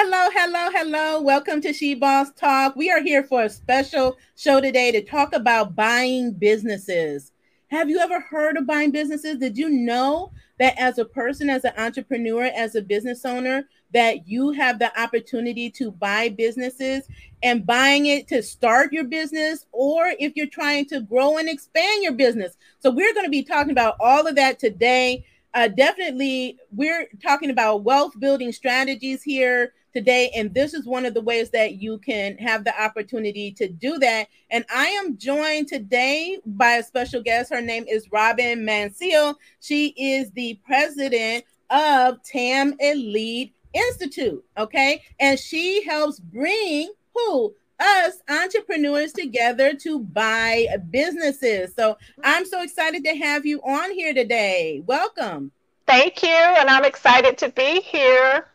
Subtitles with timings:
[0.00, 1.20] Hello, hello, hello.
[1.20, 2.76] Welcome to She Boss Talk.
[2.76, 7.32] We are here for a special show today to talk about buying businesses.
[7.72, 9.38] Have you ever heard of buying businesses?
[9.38, 10.30] Did you know
[10.60, 14.96] that as a person, as an entrepreneur, as a business owner, that you have the
[15.00, 17.08] opportunity to buy businesses
[17.42, 22.04] and buying it to start your business or if you're trying to grow and expand
[22.04, 22.56] your business.
[22.78, 25.26] So we're going to be talking about all of that today.
[25.54, 30.30] Uh, definitely, we're talking about wealth building strategies here today.
[30.34, 33.98] And this is one of the ways that you can have the opportunity to do
[33.98, 34.28] that.
[34.50, 37.52] And I am joined today by a special guest.
[37.52, 39.38] Her name is Robin Mansell.
[39.60, 44.44] She is the president of TAM Elite Institute.
[44.56, 45.02] Okay.
[45.20, 47.54] And she helps bring who?
[47.80, 51.72] us entrepreneurs together to buy businesses.
[51.76, 54.82] So I'm so excited to have you on here today.
[54.86, 55.52] Welcome.
[55.86, 56.28] Thank you.
[56.28, 58.46] And I'm excited to be here.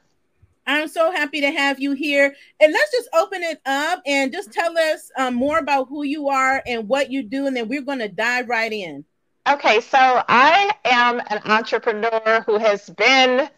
[0.66, 2.34] I'm so happy to have you here.
[2.59, 6.29] And let's just open it up and just tell us um, more about who you
[6.29, 7.48] are and what you do.
[7.48, 9.05] And then we're going to dive right in.
[9.48, 13.49] Okay, so I am an entrepreneur who has been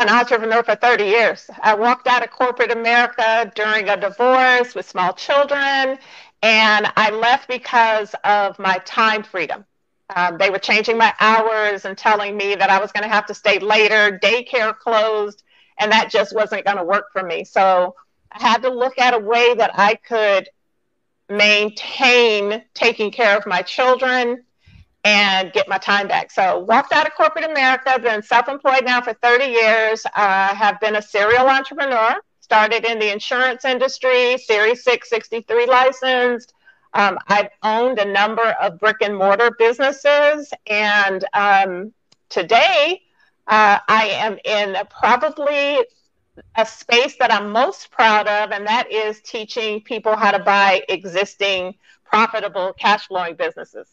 [0.00, 1.48] an entrepreneur for 30 years.
[1.62, 5.98] I walked out of corporate America during a divorce with small children,
[6.42, 9.64] and I left because of my time freedom.
[10.16, 13.26] Um, they were changing my hours and telling me that I was going to have
[13.26, 14.18] to stay later.
[14.20, 15.44] Daycare closed
[15.80, 17.42] and that just wasn't going to work for me.
[17.42, 17.96] So
[18.30, 20.48] I had to look at a way that I could
[21.28, 24.44] maintain taking care of my children
[25.02, 26.30] and get my time back.
[26.30, 30.04] So walked out of corporate America, been self-employed now for 30 years.
[30.14, 36.52] I uh, have been a serial entrepreneur, started in the insurance industry, Series 663 licensed.
[36.92, 40.52] Um, I've owned a number of brick and mortar businesses.
[40.66, 41.94] And um,
[42.28, 43.00] today
[43.50, 45.84] uh, I am in probably
[46.56, 50.82] a space that I'm most proud of, and that is teaching people how to buy
[50.88, 53.88] existing profitable cash flowing businesses.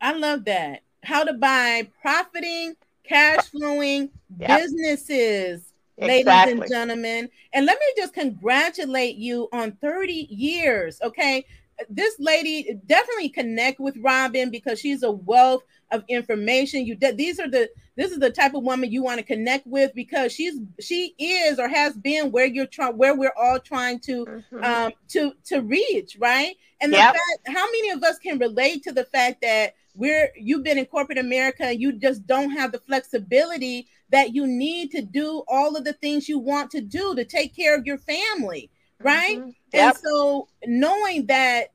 [0.00, 0.82] I love that.
[1.02, 4.60] How to buy profiting cash flowing yep.
[4.60, 6.24] businesses, exactly.
[6.24, 7.28] ladies and gentlemen.
[7.52, 11.00] And let me just congratulate you on 30 years.
[11.02, 11.44] Okay
[11.90, 16.86] this lady definitely connect with Robin because she's a wealth of information.
[16.86, 19.66] You de- these are the this is the type of woman you want to connect
[19.66, 23.98] with because she's she is or has been where you're trying where we're all trying
[24.00, 24.64] to mm-hmm.
[24.64, 27.14] um to to reach right and the yep.
[27.14, 30.84] fact how many of us can relate to the fact that we're you've been in
[30.86, 35.76] corporate America and you just don't have the flexibility that you need to do all
[35.76, 38.70] of the things you want to do to take care of your family
[39.00, 39.38] right?
[39.38, 39.50] Mm-hmm.
[39.72, 39.94] Yep.
[39.94, 41.72] And so knowing that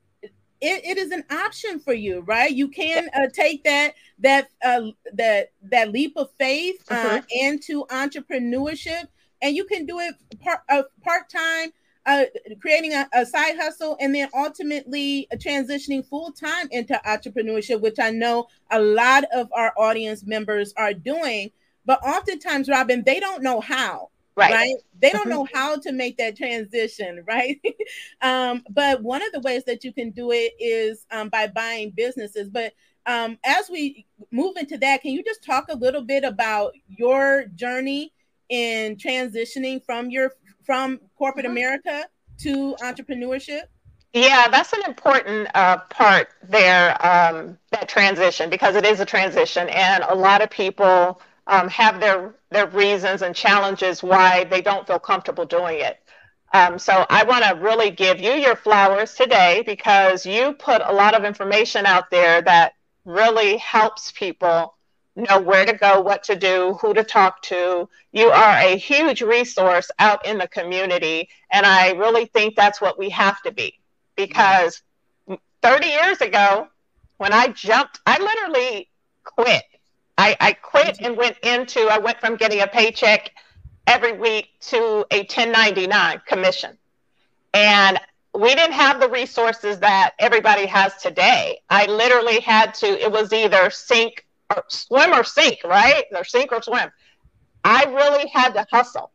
[0.62, 2.52] it, it is an option for you, right?
[2.52, 7.24] You can uh, take that that uh, that that leap of faith uh, mm-hmm.
[7.30, 9.08] into entrepreneurship,
[9.42, 11.72] and you can do it part uh, part time,
[12.06, 12.26] uh,
[12.60, 18.10] creating a, a, side hustle, and then ultimately transitioning full time into entrepreneurship, which I
[18.10, 21.50] know a lot of our audience members are doing.
[21.84, 24.74] But oftentimes, Robin, they don't know how right, right?
[25.00, 25.30] they don't mm-hmm.
[25.30, 27.60] know how to make that transition right
[28.22, 31.90] um, but one of the ways that you can do it is um, by buying
[31.90, 32.72] businesses but
[33.06, 37.46] um, as we move into that can you just talk a little bit about your
[37.54, 38.12] journey
[38.48, 40.32] in transitioning from your
[40.64, 41.52] from corporate mm-hmm.
[41.52, 42.04] america
[42.38, 43.62] to entrepreneurship
[44.14, 49.70] yeah, that's an important uh, part there, um, that transition, because it is a transition.
[49.70, 54.86] And a lot of people um, have their their reasons and challenges why they don't
[54.86, 55.98] feel comfortable doing it.
[56.54, 60.92] Um, so I want to really give you your flowers today because you put a
[60.92, 64.76] lot of information out there that really helps people
[65.16, 67.88] know where to go, what to do, who to talk to.
[68.12, 71.28] You are a huge resource out in the community.
[71.50, 73.78] And I really think that's what we have to be
[74.16, 74.82] because
[75.62, 76.68] 30 years ago,
[77.16, 78.88] when I jumped, I literally
[79.24, 79.62] quit
[80.18, 83.30] I, I quit and went into, I went from getting a paycheck
[83.86, 86.76] every week to a 1099 commission.
[87.54, 87.98] And
[88.34, 91.60] we didn't have the resources that everybody has today.
[91.68, 96.04] I literally had to, it was either sink or swim or sink, right?
[96.14, 96.90] Or sink or swim.
[97.64, 99.10] I really had to hustle.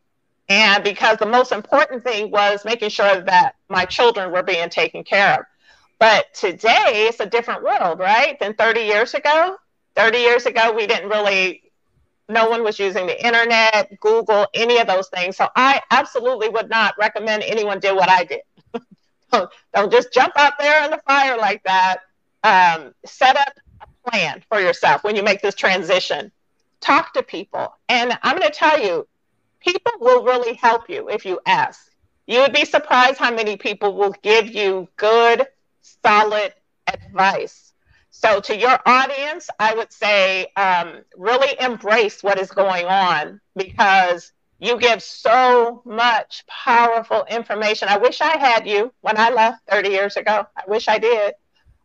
[0.48, 5.04] And because the most important thing was making sure that my children were being taken
[5.04, 5.46] care of.
[5.98, 8.38] But today it's a different world, right?
[8.38, 9.56] Than 30 years ago.
[9.98, 11.60] 30 years ago, we didn't really,
[12.28, 15.36] no one was using the internet, Google, any of those things.
[15.36, 18.42] So I absolutely would not recommend anyone do what I did.
[19.74, 21.98] don't, just jump out there in the fire like that.
[22.44, 26.30] Um, set up a plan for yourself when you make this transition.
[26.80, 27.74] Talk to people.
[27.88, 29.08] And I'm going to tell you,
[29.58, 31.90] people will really help you if you ask.
[32.28, 35.44] You would be surprised how many people will give you good,
[35.80, 36.54] solid
[36.86, 37.67] advice.
[38.20, 44.32] So, to your audience, I would say um, really embrace what is going on because
[44.58, 47.86] you give so much powerful information.
[47.88, 50.44] I wish I had you when I left 30 years ago.
[50.56, 51.34] I wish I did,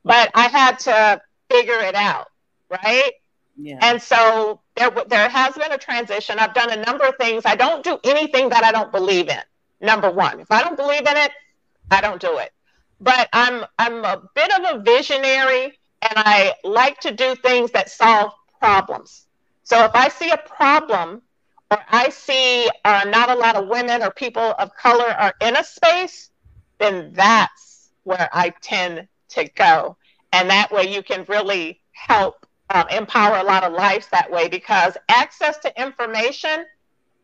[0.03, 1.21] but I had to
[1.51, 2.25] figure it out,
[2.67, 3.11] right?
[3.55, 3.77] Yeah.
[3.83, 6.39] And so there, there has been a transition.
[6.39, 7.43] I've done a number of things.
[7.45, 9.43] I don't do anything that I don't believe in.
[9.81, 11.31] Number one, if I don't believe in it,
[11.91, 12.51] I don't do it.
[12.99, 17.89] But I'm I'm a bit of a visionary, and I like to do things that
[17.89, 19.25] solve problems.
[19.63, 21.21] So if I see a problem,
[21.71, 25.55] or I see uh, not a lot of women or people of color are in
[25.55, 26.29] a space,
[26.77, 29.97] then that's where I tend to go,
[30.33, 34.49] and that way you can really help um, empower a lot of lives that way
[34.49, 36.65] because access to information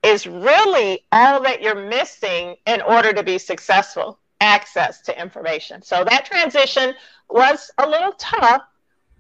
[0.04, 5.82] is really all that you're missing in order to be successful access to information.
[5.82, 6.94] So that transition
[7.30, 8.64] was a little tough,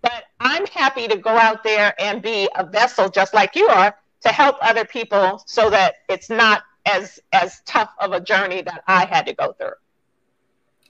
[0.01, 3.95] but I'm happy to go out there and be a vessel just like you are
[4.21, 8.83] to help other people so that it's not as as tough of a journey that
[8.87, 9.73] I had to go through.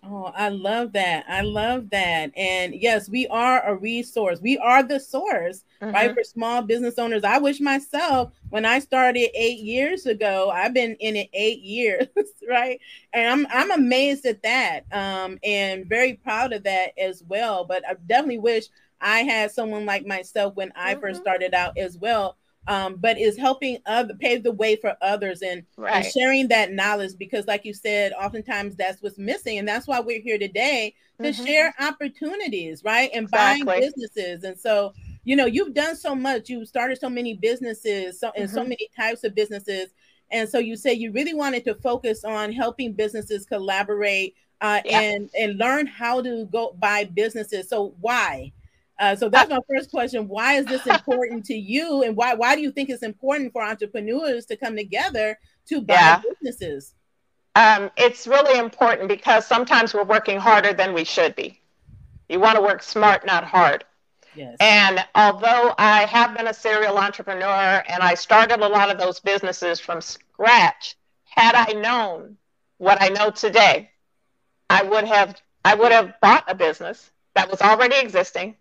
[0.04, 1.26] Oh, I love that.
[1.28, 2.32] I love that.
[2.38, 4.40] And yes, we are a resource.
[4.40, 5.94] We are the source, mm-hmm.
[5.94, 6.14] right?
[6.14, 7.24] For small business owners.
[7.24, 12.08] I wish myself when I started eight years ago, I've been in it eight years,
[12.48, 12.80] right?
[13.14, 14.86] And I'm I'm amazed at that.
[14.92, 17.66] Um, and very proud of that as well.
[17.66, 18.66] But I definitely wish
[19.02, 21.02] I had someone like myself when I mm-hmm.
[21.02, 22.38] first started out as well
[22.70, 26.06] um, but is helping other pave the way for others and, right.
[26.06, 30.00] and, sharing that knowledge because like you said oftentimes that's what's missing and that's why
[30.00, 31.46] we're here today to mm-hmm.
[31.46, 33.66] share opportunities right and exactly.
[33.66, 34.94] buying businesses and so
[35.24, 38.56] you know you've done so much you've started so many businesses so and mm-hmm.
[38.56, 39.90] so many types of businesses
[40.32, 45.02] and so you say you really wanted to focus on helping businesses collaborate uh, yeah.
[45.02, 48.52] and and learn how to go buy businesses so why
[49.00, 50.28] uh, so that's my first question.
[50.28, 53.64] Why is this important to you, and why why do you think it's important for
[53.64, 56.22] entrepreneurs to come together to buy yeah.
[56.42, 56.94] businesses?
[57.56, 61.60] Um, it's really important because sometimes we're working harder than we should be.
[62.28, 63.86] You want to work smart, not hard.
[64.36, 64.56] Yes.
[64.60, 69.20] And although I have been a serial entrepreneur and I started a lot of those
[69.20, 72.38] businesses from scratch, had I known
[72.78, 73.90] what I know today,
[74.70, 78.56] I would have I would have bought a business that was already existing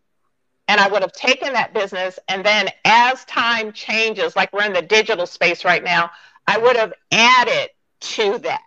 [0.69, 2.19] and I would have taken that business.
[2.29, 6.11] And then as time changes, like we're in the digital space right now,
[6.47, 7.71] I would have added
[8.01, 8.63] to that.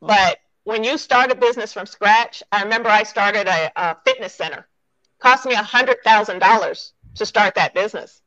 [0.00, 4.34] But when you start a business from scratch, I remember I started a, a fitness
[4.34, 4.58] center.
[4.58, 8.20] It cost me $100,000 to start that business.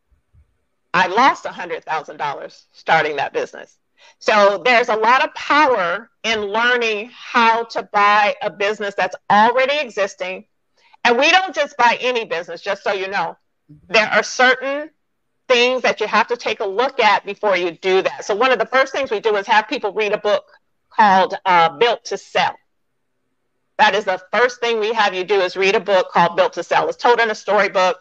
[0.94, 3.78] I lost $100,000 starting that business.
[4.20, 9.78] So there's a lot of power in learning how to buy a business that's already
[9.78, 10.46] existing
[11.04, 13.38] and we don't just buy any business, just so you know.
[13.88, 14.90] There are certain
[15.48, 18.26] things that you have to take a look at before you do that.
[18.26, 20.44] So, one of the first things we do is have people read a book
[20.90, 22.56] called uh, Built to Sell.
[23.78, 26.54] That is the first thing we have you do is read a book called Built
[26.54, 26.88] to Sell.
[26.90, 27.98] It's told in a storybook.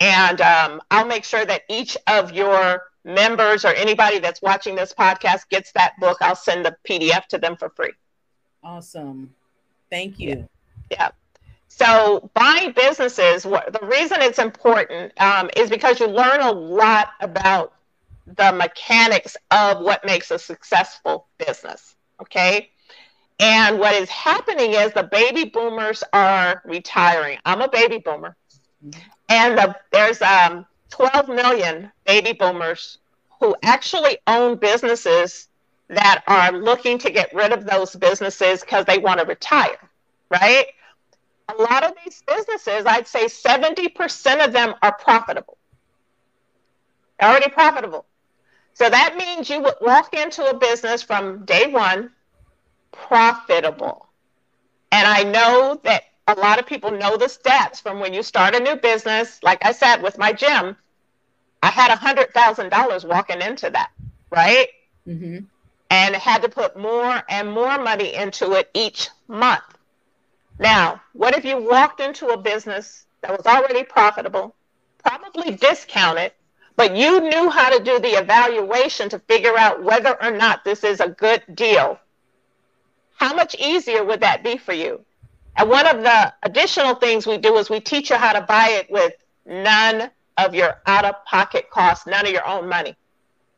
[0.00, 4.92] And um, I'll make sure that each of your members or anybody that's watching this
[4.92, 6.18] podcast gets that book.
[6.20, 7.92] I'll send the PDF to them for free.
[8.62, 9.34] Awesome.
[9.90, 10.48] Thank you.
[10.90, 10.96] Yeah.
[10.98, 11.10] yeah.
[11.74, 17.72] So buying businesses, the reason it's important um, is because you learn a lot about
[18.26, 21.96] the mechanics of what makes a successful business.
[22.20, 22.68] Okay.
[23.40, 27.38] And what is happening is the baby boomers are retiring.
[27.46, 28.36] I'm a baby boomer.
[29.30, 32.98] And the, there's um, 12 million baby boomers
[33.40, 35.48] who actually own businesses
[35.88, 39.78] that are looking to get rid of those businesses because they want to retire,
[40.30, 40.66] right?
[41.58, 45.58] A lot of these businesses, I'd say 70% of them are profitable,
[47.22, 48.06] already profitable.
[48.74, 52.10] So that means you would walk into a business from day one
[52.90, 54.08] profitable.
[54.90, 58.54] And I know that a lot of people know the stats from when you start
[58.54, 59.42] a new business.
[59.42, 60.76] Like I said, with my gym,
[61.62, 63.90] I had $100,000 walking into that,
[64.30, 64.68] right?
[65.06, 65.38] Mm-hmm.
[65.90, 69.62] And had to put more and more money into it each month.
[70.58, 74.54] Now, what if you walked into a business that was already profitable,
[74.98, 76.32] probably discounted,
[76.76, 80.84] but you knew how to do the evaluation to figure out whether or not this
[80.84, 81.98] is a good deal?
[83.16, 85.04] How much easier would that be for you?
[85.56, 88.68] And one of the additional things we do is we teach you how to buy
[88.70, 89.12] it with
[89.46, 92.96] none of your out of pocket costs, none of your own money.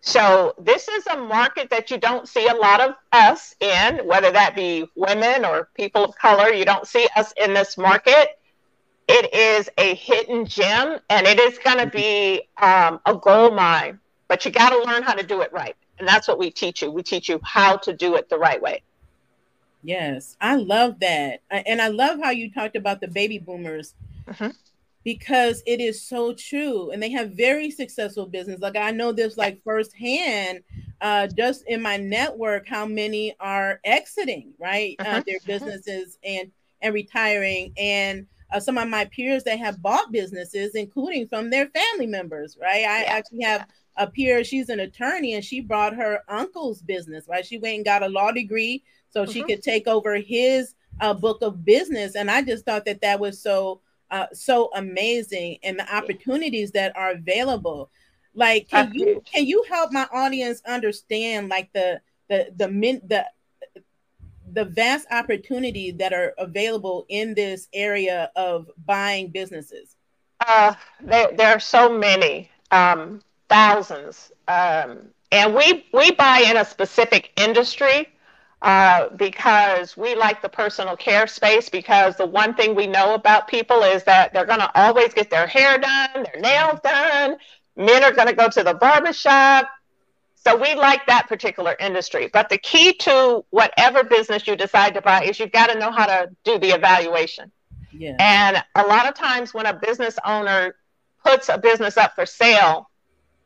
[0.06, 4.30] So this is a market that you don't see a lot of us in, whether
[4.32, 6.50] that be women or people of color.
[6.50, 8.38] You don't see us in this market.
[9.08, 13.98] It is a hidden gem, and it is going to be um, a gold mine.
[14.28, 16.82] But you got to learn how to do it right, and that's what we teach
[16.82, 16.90] you.
[16.90, 18.82] We teach you how to do it the right way.
[19.82, 23.94] Yes, I love that, and I love how you talked about the baby boomers.
[24.26, 24.50] Mm-hmm
[25.04, 29.36] because it is so true and they have very successful business like i know this
[29.36, 30.60] like firsthand
[31.02, 35.22] uh just in my network how many are exiting right uh, uh-huh.
[35.26, 35.46] their uh-huh.
[35.46, 41.28] businesses and and retiring and uh, some of my peers that have bought businesses including
[41.28, 43.08] from their family members right i yeah.
[43.08, 47.58] actually have a peer she's an attorney and she brought her uncle's business right she
[47.58, 49.32] went and got a law degree so uh-huh.
[49.32, 53.20] she could take over his uh, book of business and i just thought that that
[53.20, 53.80] was so
[54.14, 57.90] uh, so amazing and the opportunities that are available.
[58.32, 63.26] Like can you can you help my audience understand like the the the min the
[64.52, 69.96] the vast opportunity that are available in this area of buying businesses?
[70.46, 76.64] Uh there, there are so many um thousands um and we we buy in a
[76.64, 78.08] specific industry
[78.64, 83.46] uh, because we like the personal care space because the one thing we know about
[83.46, 87.36] people is that they're going to always get their hair done, their nails done.
[87.76, 89.68] Men are going to go to the barbershop.
[90.34, 92.30] So we like that particular industry.
[92.32, 95.92] But the key to whatever business you decide to buy is you've got to know
[95.92, 97.52] how to do the evaluation.
[97.92, 98.16] Yeah.
[98.18, 100.74] And a lot of times when a business owner
[101.22, 102.88] puts a business up for sale,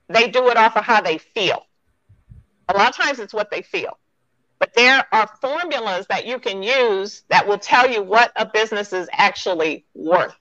[0.09, 1.67] they do it off of how they feel.
[2.69, 3.99] A lot of times it's what they feel.
[4.59, 8.93] But there are formulas that you can use that will tell you what a business
[8.93, 10.35] is actually worth.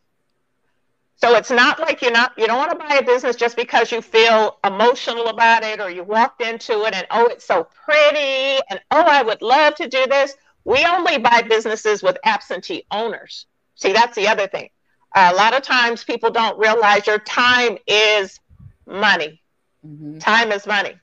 [1.18, 3.92] So it's not like you're not you don't want to buy a business just because
[3.92, 8.60] you feel emotional about it or you walked into it and oh it's so pretty
[8.70, 10.36] and oh I would love to do this.
[10.64, 13.48] We only buy businesses with absentee owners.
[13.76, 14.70] See that's the other thing.
[15.16, 18.40] Uh, a lot of times people don't realize your time is
[18.86, 19.42] money.
[19.86, 20.20] Mm-hmm.
[20.20, 20.94] Time is money.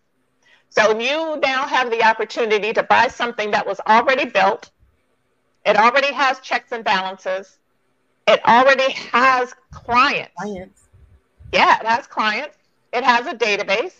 [0.76, 4.70] So you now have the opportunity to buy something that was already built.
[5.64, 7.58] It already has checks and balances.
[8.26, 10.32] It already has clients.
[10.36, 10.82] Clients.
[11.52, 12.56] Yeah, it has clients.
[12.92, 13.94] It has a database.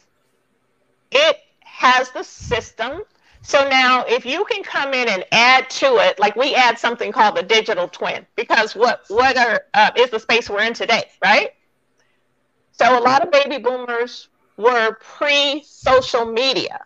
[1.13, 3.03] It has the system.
[3.43, 7.13] So now, if you can come in and add to it, like we add something
[7.13, 11.05] called the digital twin, because what what are uh, is the space we're in today,
[11.23, 11.51] right?
[12.73, 16.85] So a lot of baby boomers were pre social media,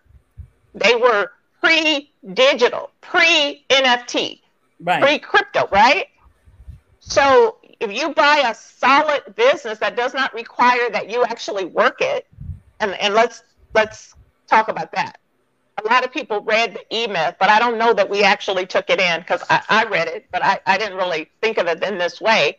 [0.75, 4.40] they were pre digital, pre NFT,
[4.80, 5.02] right.
[5.02, 6.06] pre crypto, right?
[7.00, 12.00] So if you buy a solid business that does not require that you actually work
[12.00, 12.26] it,
[12.80, 13.42] and, and let's
[13.75, 14.14] let's
[14.46, 15.18] talk about that.
[15.84, 18.66] A lot of people read the E Myth, but I don't know that we actually
[18.66, 21.68] took it in because I, I read it, but I, I didn't really think of
[21.68, 22.58] it in this way.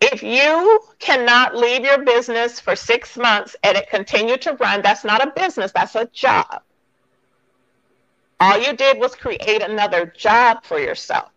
[0.00, 5.04] If you cannot leave your business for six months and it continued to run, that's
[5.04, 6.62] not a business, that's a job.
[8.38, 11.30] All you did was create another job for yourself.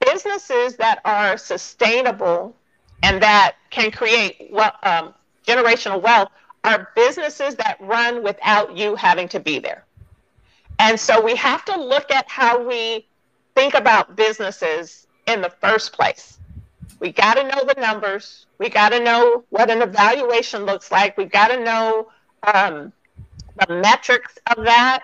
[0.00, 2.54] Businesses that are sustainable
[3.02, 4.52] and that can create
[4.82, 5.14] um,
[5.46, 6.28] generational wealth
[6.64, 9.84] are businesses that run without you having to be there.
[10.78, 13.06] And so we have to look at how we
[13.54, 16.39] think about businesses in the first place.
[17.00, 18.46] We got to know the numbers.
[18.58, 21.16] We got to know what an evaluation looks like.
[21.16, 22.08] We've got to know
[22.42, 22.92] um,
[23.66, 25.02] the metrics of that.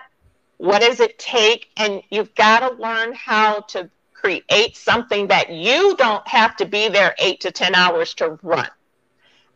[0.57, 1.69] What does it take?
[1.75, 6.87] And you've got to learn how to create something that you don't have to be
[6.87, 8.67] there eight to 10 hours to run.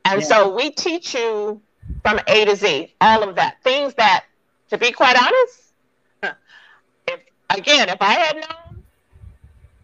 [0.06, 0.28] And yeah.
[0.28, 1.62] so we teach you
[2.04, 3.62] from A to Z, all of that.
[3.64, 4.26] Things that,
[4.70, 6.38] to be quite honest,
[7.08, 7.20] if,
[7.50, 8.71] again, if I had known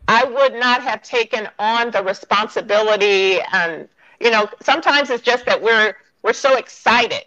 [0.08, 3.40] I would not have taken on the responsibility.
[3.52, 3.88] And,
[4.20, 7.26] you know, sometimes it's just that we're, we're so excited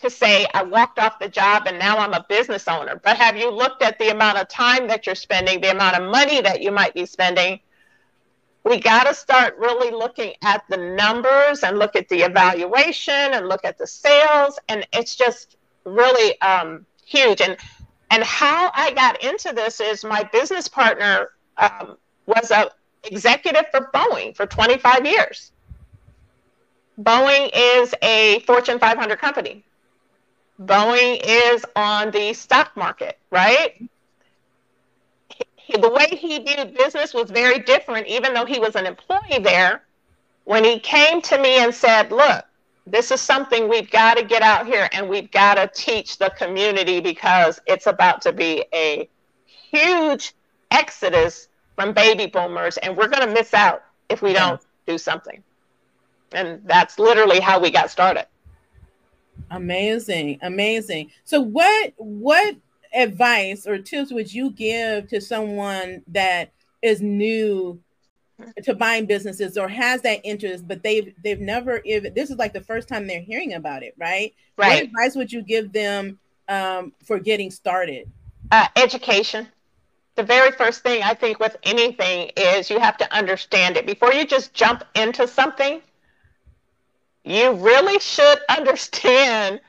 [0.00, 3.00] to say, I walked off the job and now I'm a business owner.
[3.02, 6.10] But have you looked at the amount of time that you're spending, the amount of
[6.10, 7.60] money that you might be spending?
[8.64, 13.48] We got to start really looking at the numbers and look at the evaluation and
[13.48, 14.58] look at the sales.
[14.68, 17.40] And it's just really um, huge.
[17.40, 17.56] And,
[18.10, 21.96] and how I got into this is my business partner um,
[22.28, 22.70] was a
[23.04, 25.52] executive for Boeing for 25 years.
[27.00, 29.64] Boeing is a Fortune 500 company.
[30.60, 33.88] Boeing is on the stock market, right?
[35.56, 39.38] He, the way he viewed business was very different, even though he was an employee
[39.40, 39.82] there.
[40.44, 42.44] When he came to me and said, Look,
[42.86, 46.30] this is something we've got to get out here and we've got to teach the
[46.30, 49.08] community because it's about to be a
[49.70, 50.34] huge
[50.70, 55.44] exodus from baby boomers and we're going to miss out if we don't do something.
[56.32, 58.26] And that's literally how we got started.
[59.52, 61.12] Amazing, amazing.
[61.22, 62.56] So what what
[62.92, 66.50] advice or tips would you give to someone that
[66.82, 67.80] is new
[68.64, 72.52] to buying businesses or has that interest, but they've they've never even this is like
[72.52, 74.34] the first time they're hearing about it, right?
[74.56, 74.68] Right.
[74.68, 76.18] What advice would you give them
[76.48, 78.10] um, for getting started?
[78.50, 79.46] Uh, education.
[80.18, 84.12] The very first thing I think with anything is you have to understand it before
[84.12, 85.80] you just jump into something.
[87.22, 89.60] You really should understand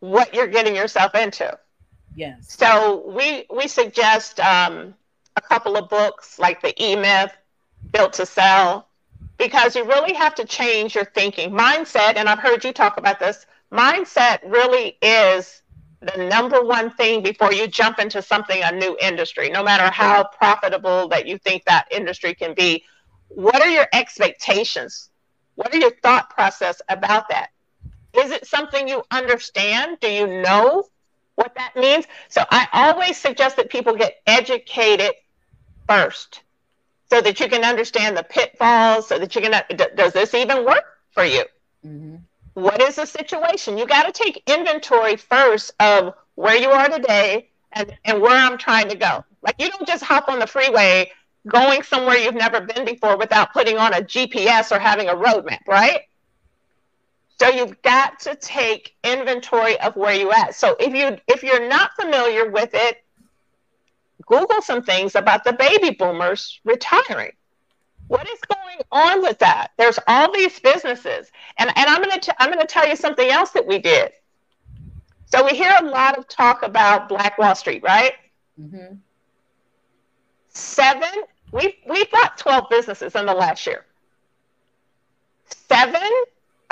[0.00, 1.58] what you're getting yourself into.
[2.14, 2.54] Yes.
[2.54, 4.94] So we we suggest um,
[5.36, 7.32] a couple of books like the E Myth
[7.90, 8.88] built to sell
[9.38, 13.20] because you really have to change your thinking mindset and i've heard you talk about
[13.20, 15.62] this mindset really is
[16.00, 20.24] the number one thing before you jump into something a new industry no matter how
[20.24, 22.84] profitable that you think that industry can be
[23.28, 25.10] what are your expectations?
[25.54, 27.50] What are your thought process about that?
[28.14, 29.98] Is it something you understand?
[30.00, 30.84] Do you know
[31.34, 32.06] what that means?
[32.28, 35.12] So i always suggest that people get educated
[35.86, 36.42] first
[37.10, 39.62] so that you can understand the pitfalls, so that you can,
[39.94, 41.44] does this even work for you?
[41.86, 42.16] Mm-hmm.
[42.58, 43.78] What is the situation?
[43.78, 48.58] You got to take inventory first of where you are today and, and where I'm
[48.58, 49.24] trying to go.
[49.42, 51.12] Like you don't just hop on the freeway
[51.46, 55.60] going somewhere you've never been before without putting on a GPS or having a roadmap,
[55.68, 56.00] right?
[57.38, 60.56] So you've got to take inventory of where you at.
[60.56, 63.04] So if you if you're not familiar with it,
[64.26, 67.30] Google some things about the baby boomers retiring.
[68.08, 69.72] What is going on with that?
[69.76, 73.50] There's all these businesses, and, and I'm going to I'm to tell you something else
[73.50, 74.12] that we did.
[75.26, 78.14] So we hear a lot of talk about Black Wall Street, right?
[78.60, 78.94] Mm-hmm.
[80.48, 81.24] Seven.
[81.52, 83.84] We we bought 12 businesses in the last year.
[85.68, 86.10] Seven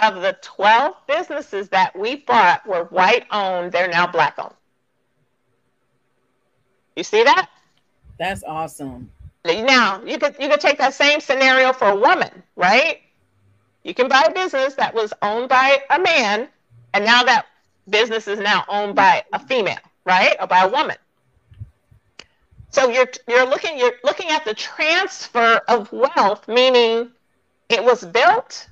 [0.02, 3.72] of the 12 businesses that we bought were white owned.
[3.72, 4.54] They're now black owned.
[6.94, 7.48] You see that?
[8.18, 9.10] That's awesome.
[9.54, 13.00] Now you could you could take that same scenario for a woman, right?
[13.84, 16.48] You can buy a business that was owned by a man,
[16.92, 17.46] and now that
[17.88, 20.96] business is now owned by a female, right, or by a woman.
[22.70, 27.10] So you're you're looking you're looking at the transfer of wealth, meaning
[27.68, 28.68] it was built.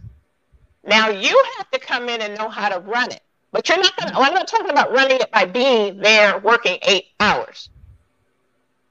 [0.85, 3.23] Now you have to come in and know how to run it.
[3.53, 7.07] But you're not gonna I'm not talking about running it by being there working eight
[7.21, 7.69] hours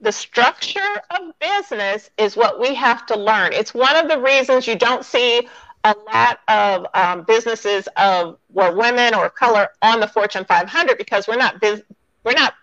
[0.04, 0.80] the structure
[1.12, 3.54] of business is what we have to learn.
[3.54, 5.48] It's one of the reasons you don't see
[5.86, 11.28] a lot of um, businesses of where women or color on the Fortune 500 because
[11.28, 11.84] we're not biz-
[12.26, 12.54] we're not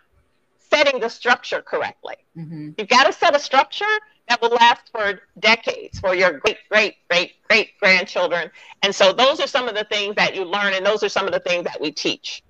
[0.71, 2.17] setting the structure correctly.
[2.37, 2.71] Mm-hmm.
[2.77, 3.85] You've got to set a structure
[4.29, 8.51] that will last for decades for your great great great great grandchildren.
[8.83, 11.27] And so those are some of the things that you learn, and those are some
[11.27, 12.43] of the things that we teach.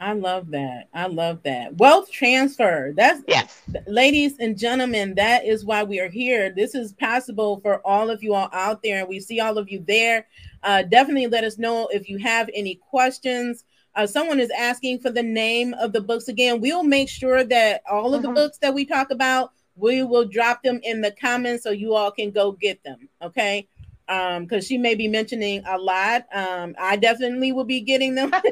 [0.00, 0.88] I love that.
[0.92, 1.76] I love that.
[1.78, 2.92] Wealth transfer.
[2.94, 3.62] That's yes.
[3.86, 6.50] Ladies and gentlemen, that is why we are here.
[6.50, 9.70] This is possible for all of you all out there, and we see all of
[9.70, 10.26] you there.
[10.62, 13.64] Uh, definitely let us know if you have any questions.
[13.94, 16.60] Uh, someone is asking for the name of the books again.
[16.60, 18.34] We'll make sure that all of the mm-hmm.
[18.34, 22.10] books that we talk about, we will drop them in the comments so you all
[22.10, 23.08] can go get them.
[23.22, 23.66] Okay
[24.08, 26.26] um because she may be mentioning a lot.
[26.32, 28.32] Um i definitely will be getting them.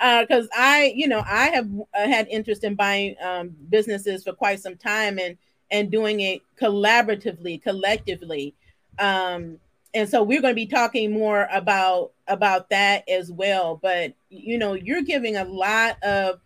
[0.00, 4.32] Uh because i you know i have uh, had interest in buying um businesses for
[4.32, 5.36] quite some time and
[5.70, 8.54] and doing it collaboratively collectively.
[8.98, 9.58] Um
[9.94, 13.76] and so we're going to be talking more about about that as well.
[13.80, 16.40] But you know you're giving a lot of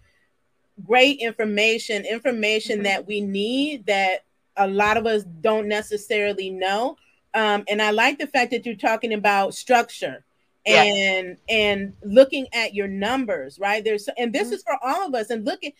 [0.86, 2.84] great information information mm-hmm.
[2.84, 4.24] that we need that
[4.56, 6.96] a lot of us don't necessarily know
[7.34, 10.24] um, and I like the fact that you're talking about structure
[10.64, 13.82] and and looking at your numbers, right?
[13.82, 14.54] There's and this mm-hmm.
[14.54, 15.30] is for all of us.
[15.30, 15.72] And looking,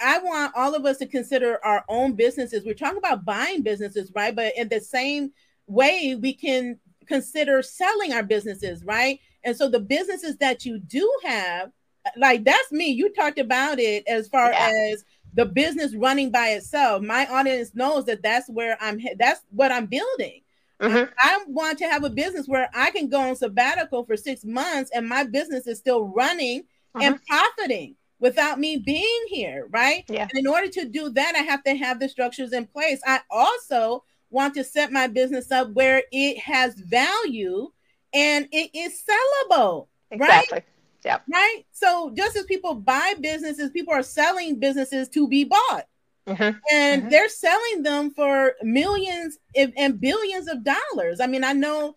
[0.00, 2.64] I want all of us to consider our own businesses.
[2.64, 4.34] We're talking about buying businesses, right?
[4.34, 5.32] But in the same
[5.66, 9.20] way, we can consider selling our businesses, right?
[9.44, 11.70] And so the businesses that you do have,
[12.16, 12.88] like that's me.
[12.88, 14.72] You talked about it as far yeah.
[14.92, 15.04] as
[15.34, 17.02] the business running by itself.
[17.02, 19.00] My audience knows that that's where I'm.
[19.18, 20.40] That's what I'm building
[20.80, 21.10] Mm-hmm.
[21.18, 24.90] I, want to have a business where I can go on sabbatical for six months
[24.94, 27.02] and my business is still running mm-hmm.
[27.02, 30.04] and profiting without me being here, right?
[30.08, 30.22] Yeah.
[30.22, 33.00] And in order to do that, I have to have the structures in place.
[33.06, 37.70] I also want to set my business up where it has value
[38.12, 39.88] and it is sellable.
[40.10, 40.56] Exactly.
[40.56, 40.64] Right?
[41.04, 41.18] Yeah.
[41.32, 41.62] Right.
[41.72, 45.86] So just as people buy businesses, people are selling businesses to be bought.
[46.26, 46.58] Mm-hmm.
[46.72, 47.10] And mm-hmm.
[47.10, 51.20] they're selling them for millions and billions of dollars.
[51.20, 51.96] I mean, I know,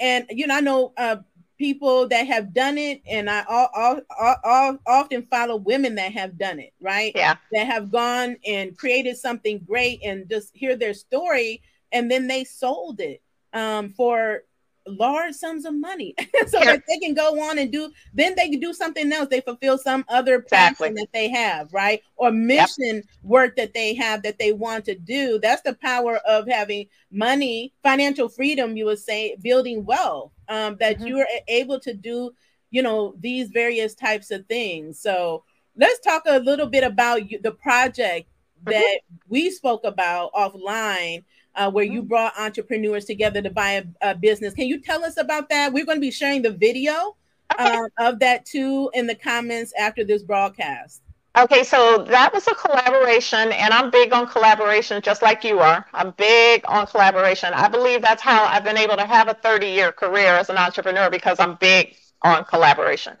[0.00, 1.16] and you know, I know uh,
[1.58, 6.38] people that have done it, and I all, all, all, often follow women that have
[6.38, 7.12] done it, right?
[7.14, 11.62] Yeah, that have gone and created something great, and just hear their story,
[11.92, 14.42] and then they sold it um, for
[14.86, 16.14] large sums of money
[16.46, 19.40] so that they can go on and do then they can do something else they
[19.40, 23.04] fulfill some other passion that they have right or mission yep.
[23.22, 27.72] work that they have that they want to do that's the power of having money
[27.82, 31.08] financial freedom you would say building wealth um, that mm-hmm.
[31.08, 32.30] you're able to do
[32.70, 35.42] you know these various types of things so
[35.76, 38.28] let's talk a little bit about the project
[38.60, 38.70] mm-hmm.
[38.70, 39.16] that mm-hmm.
[39.28, 41.24] we spoke about offline
[41.56, 42.08] uh, where you mm-hmm.
[42.08, 44.54] brought entrepreneurs together to buy a, a, business.
[44.54, 45.72] Can you tell us about that?
[45.72, 47.16] We're going to be sharing the video
[47.52, 47.76] okay.
[47.76, 51.02] uh, of that too in the comments after this broadcast.
[51.38, 55.84] Okay, so that was a collaboration, and I'm big on collaboration, just like you are.
[55.92, 57.52] I'm big on collaboration.
[57.52, 60.56] I believe that's how I've been able to have a 30 year career as an
[60.56, 63.18] entrepreneur because I'm big on collaboration.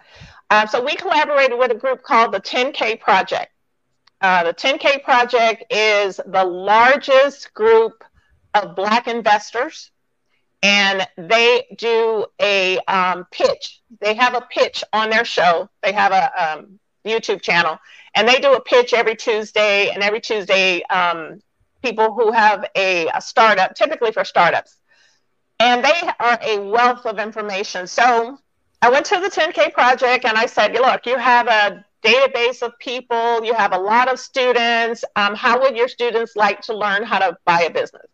[0.48, 3.52] Um, so we collaborated with a group called the 10K Project.
[4.22, 8.02] Uh, the 10K Project is the largest group
[8.56, 9.90] of Black investors,
[10.62, 13.82] and they do a um, pitch.
[14.00, 15.68] They have a pitch on their show.
[15.82, 17.78] They have a um, YouTube channel,
[18.14, 19.90] and they do a pitch every Tuesday.
[19.90, 21.40] And every Tuesday, um,
[21.82, 24.76] people who have a, a startup, typically for startups,
[25.60, 27.86] and they are a wealth of information.
[27.86, 28.38] So
[28.82, 32.78] I went to the 10K project and I said, look, you have a database of
[32.78, 35.04] people, you have a lot of students.
[35.16, 38.06] Um, how would your students like to learn how to buy a business?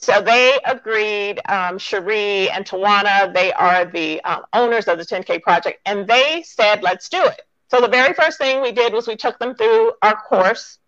[0.00, 5.42] So they agreed, um, Cherie and Tawana, they are the um, owners of the 10K
[5.42, 7.42] project, and they said, let's do it.
[7.68, 10.78] So the very first thing we did was we took them through our course.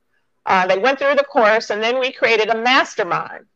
[0.47, 3.47] Uh, they went through the course, and then we created a mastermind.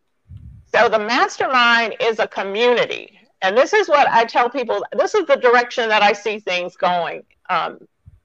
[0.74, 3.16] So the mastermind is a community.
[3.40, 6.76] And this is what I tell people this is the direction that I see things
[6.76, 7.78] going um,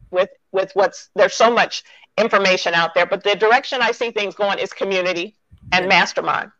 [0.09, 1.83] with, with what's there's so much
[2.17, 5.37] information out there, but the direction I see things going is community
[5.71, 6.51] and mastermind.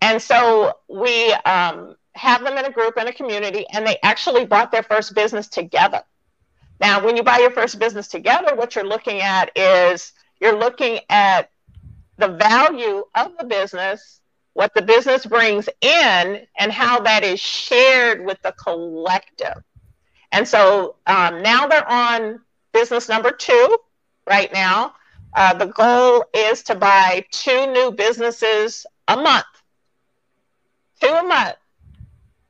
[0.00, 4.46] And so we um, have them in a group in a community, and they actually
[4.46, 6.02] bought their first business together.
[6.80, 11.00] Now, when you buy your first business together, what you're looking at is you're looking
[11.10, 11.50] at
[12.16, 14.20] the value of the business,
[14.52, 19.62] what the business brings in, and how that is shared with the collective.
[20.30, 22.40] And so um, now they're on
[22.72, 23.78] business number two
[24.28, 24.94] right now.
[25.34, 29.44] Uh, the goal is to buy two new businesses a month
[30.98, 31.56] two a month.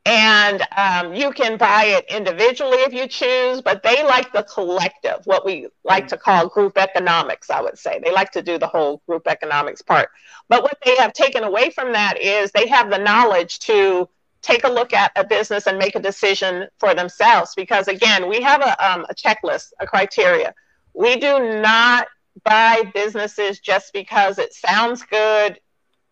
[0.08, 5.18] And um, you can buy it individually if you choose, but they like the collective,
[5.24, 8.00] what we like to call group economics, I would say.
[8.02, 10.08] They like to do the whole group economics part.
[10.48, 14.08] But what they have taken away from that is they have the knowledge to
[14.40, 17.52] take a look at a business and make a decision for themselves.
[17.54, 20.54] Because again, we have a, um, a checklist, a criteria.
[20.94, 22.08] We do not
[22.44, 25.61] buy businesses just because it sounds good.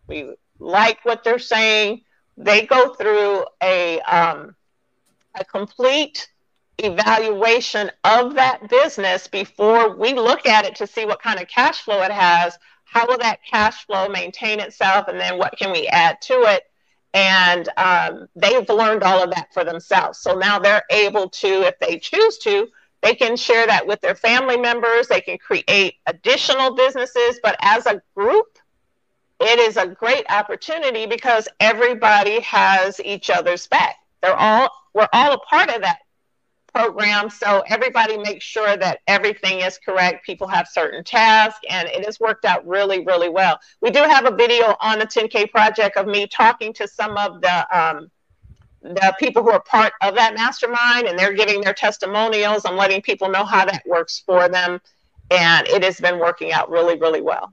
[0.06, 2.02] We like what they're saying
[2.36, 4.54] they go through a um,
[5.38, 6.28] a complete
[6.78, 11.80] evaluation of that business before we look at it to see what kind of cash
[11.82, 15.86] flow it has how will that cash flow maintain itself and then what can we
[15.88, 16.62] add to it?
[17.12, 20.18] And um, they've learned all of that for themselves.
[20.18, 22.68] So now they're able to if they choose to
[23.02, 25.06] they can share that with their family members.
[25.08, 27.38] They can create additional businesses.
[27.42, 28.58] But as a group
[29.40, 33.96] it is a great opportunity because everybody has each other's back.
[34.22, 35.98] They're all we're all a part of that
[36.74, 40.24] program, so everybody makes sure that everything is correct.
[40.24, 43.58] People have certain tasks, and it has worked out really, really well.
[43.80, 47.40] We do have a video on the 10K project of me talking to some of
[47.40, 48.10] the um,
[48.82, 52.64] the people who are part of that mastermind, and they're giving their testimonials.
[52.64, 54.80] I'm letting people know how that works for them,
[55.30, 57.52] and it has been working out really, really well.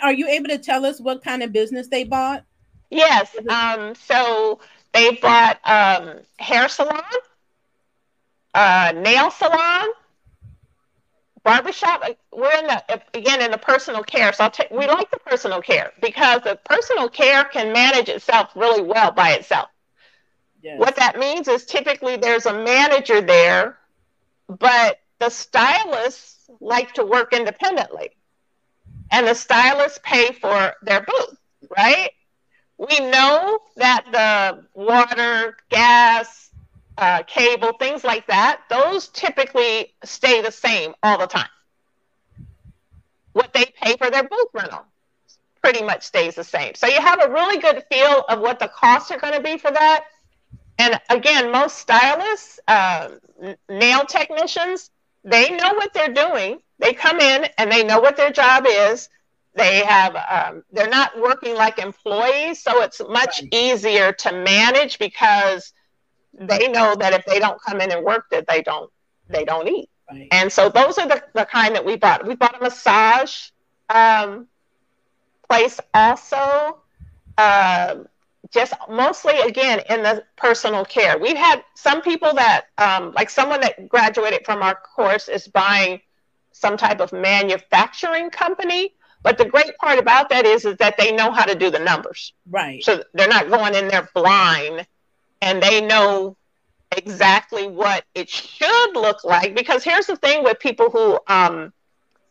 [0.00, 2.44] Are you able to tell us what kind of business they bought?
[2.90, 3.34] Yes.
[3.48, 4.60] Um, so
[4.92, 7.02] they bought um, hair salon,
[8.54, 9.88] uh, nail salon,
[11.42, 12.04] barbershop.
[12.32, 14.32] We're in the again in the personal care.
[14.32, 18.50] So I'll take, we like the personal care because the personal care can manage itself
[18.54, 19.68] really well by itself.
[20.62, 20.78] Yes.
[20.78, 23.78] What that means is typically there's a manager there,
[24.48, 28.10] but the stylists like to work independently
[29.12, 31.38] and the stylists pay for their booth,
[31.76, 32.10] right?
[32.78, 36.50] we know that the water, gas,
[36.98, 41.48] uh, cable, things like that, those typically stay the same all the time.
[43.34, 44.84] What they pay for their booth rental
[45.62, 46.74] pretty much stays the same.
[46.74, 49.58] So you have a really good feel of what the costs are going to be
[49.58, 50.04] for that.
[50.78, 53.10] And again, most stylists, uh,
[53.68, 54.90] nail technicians,
[55.24, 56.58] they know what they're doing.
[56.82, 59.08] They come in and they know what their job is.
[59.54, 63.54] They have, um, they're not working like employees, so it's much right.
[63.54, 65.72] easier to manage because
[66.34, 68.90] they know that if they don't come in and work, that they don't,
[69.28, 69.90] they don't eat.
[70.10, 70.28] Right.
[70.32, 72.26] And so those are the, the kind that we bought.
[72.26, 73.50] We bought a massage
[73.88, 74.48] um,
[75.48, 76.78] place also.
[77.38, 77.96] Uh,
[78.50, 81.18] just mostly again in the personal care.
[81.18, 86.00] We've had some people that, um, like someone that graduated from our course, is buying
[86.62, 88.94] some type of manufacturing company.
[89.22, 91.78] But the great part about that is, is that they know how to do the
[91.78, 92.32] numbers.
[92.50, 92.82] Right.
[92.82, 94.86] So they're not going in there blind
[95.42, 96.36] and they know
[96.96, 99.54] exactly what it should look like.
[99.54, 101.72] Because here's the thing with people who um,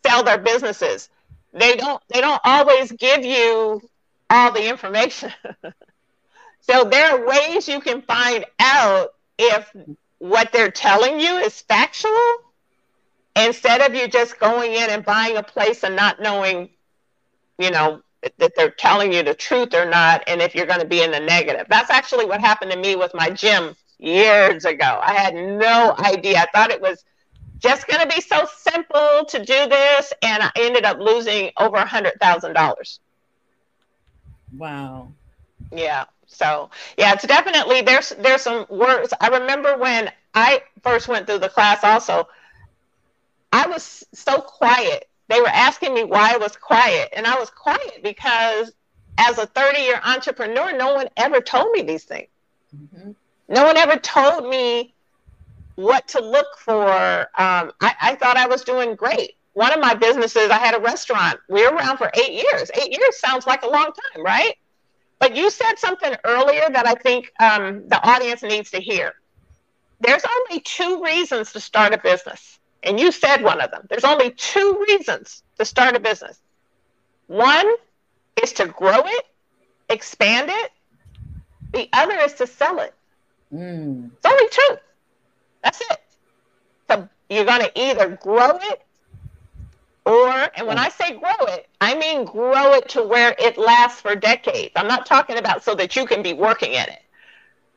[0.06, 1.10] sell their businesses.
[1.54, 3.82] They don't they don't always give you
[4.30, 5.32] all the information.
[6.62, 9.76] So there are ways you can find out if
[10.20, 12.36] what they're telling you is factual
[13.36, 16.70] instead of you just going in and buying a place and not knowing,
[17.58, 18.02] you know,
[18.38, 21.12] that they're telling you the truth or not, and if you're going to be in
[21.12, 21.65] the negative.
[21.70, 25.00] That's actually what happened to me with my gym years ago.
[25.02, 26.39] I had no idea.
[26.39, 27.04] I thought it was
[27.60, 31.78] just going to be so simple to do this, and I ended up losing over
[31.78, 33.00] a hundred thousand dollars.
[34.58, 35.13] Wow.
[35.72, 36.06] Yeah.
[36.28, 39.13] So yeah, it's definitely there's there's some words.
[39.20, 41.84] I remember when I first went through the class.
[41.84, 42.28] Also,
[43.52, 45.10] I was so quiet.
[45.28, 48.72] They were asking me why I was quiet, and I was quiet because
[49.18, 52.28] as a 30 year entrepreneur, no one ever told me these things.
[52.76, 53.12] Mm-hmm.
[53.50, 54.94] No one ever told me
[55.76, 56.90] what to look for.
[56.90, 59.36] Um, I, I thought I was doing great.
[59.54, 61.40] One of my businesses, I had a restaurant.
[61.50, 62.72] We were around for eight years.
[62.76, 64.58] Eight years sounds like a long time, right?
[65.20, 69.14] But you said something earlier that I think um, the audience needs to hear.
[70.00, 72.60] There's only two reasons to start a business.
[72.84, 73.86] And you said one of them.
[73.89, 76.39] There's only two reasons to start a business.
[77.28, 77.67] One
[78.41, 79.26] is to grow it,
[79.89, 80.72] expand it.
[81.74, 82.94] The other is to sell it.
[83.54, 84.12] Mm.
[84.13, 84.78] It's only two.
[85.63, 86.02] That's it.
[86.89, 88.82] So you're going to either grow it
[90.06, 94.02] or, and when I say grow it, I mean grow it to where it lasts
[94.02, 94.72] for decades.
[94.76, 97.02] I'm not talking about so that you can be working in it.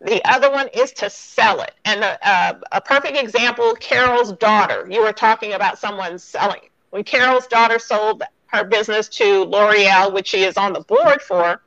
[0.05, 1.73] The other one is to sell it.
[1.87, 4.87] And a, uh, a perfect example Carol's daughter.
[4.91, 6.61] You were talking about someone selling.
[6.91, 11.63] When Carol's daughter sold her business to L'Oreal, which she is on the board for,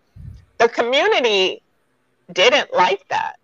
[0.60, 1.62] the community
[2.32, 3.40] didn't like that.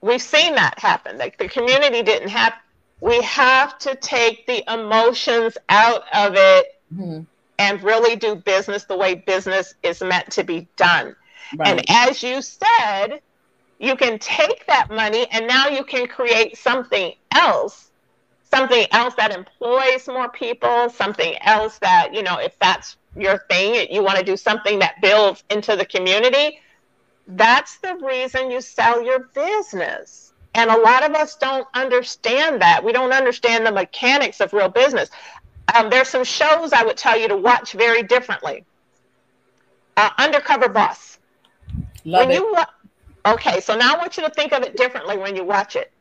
[0.00, 1.18] We've seen that happen.
[1.18, 2.54] Like the community didn't have
[3.00, 7.22] we have to take the emotions out of it mm-hmm.
[7.58, 11.14] and really do business the way business is meant to be done.
[11.56, 11.68] Right.
[11.68, 13.20] And as you said,
[13.78, 17.90] you can take that money and now you can create something else,
[18.44, 23.86] something else that employs more people, something else that, you know, if that's your thing,
[23.90, 26.60] you want to do something that builds into the community.
[27.28, 32.82] That's the reason you sell your business and a lot of us don't understand that.
[32.82, 35.10] We don't understand the mechanics of real business.
[35.74, 38.64] Um, there's some shows I would tell you to watch very differently.
[39.98, 41.18] Uh, Undercover Boss.
[42.06, 42.40] Love when it.
[42.40, 42.56] You
[43.26, 45.92] okay, so now I want you to think of it differently when you watch it.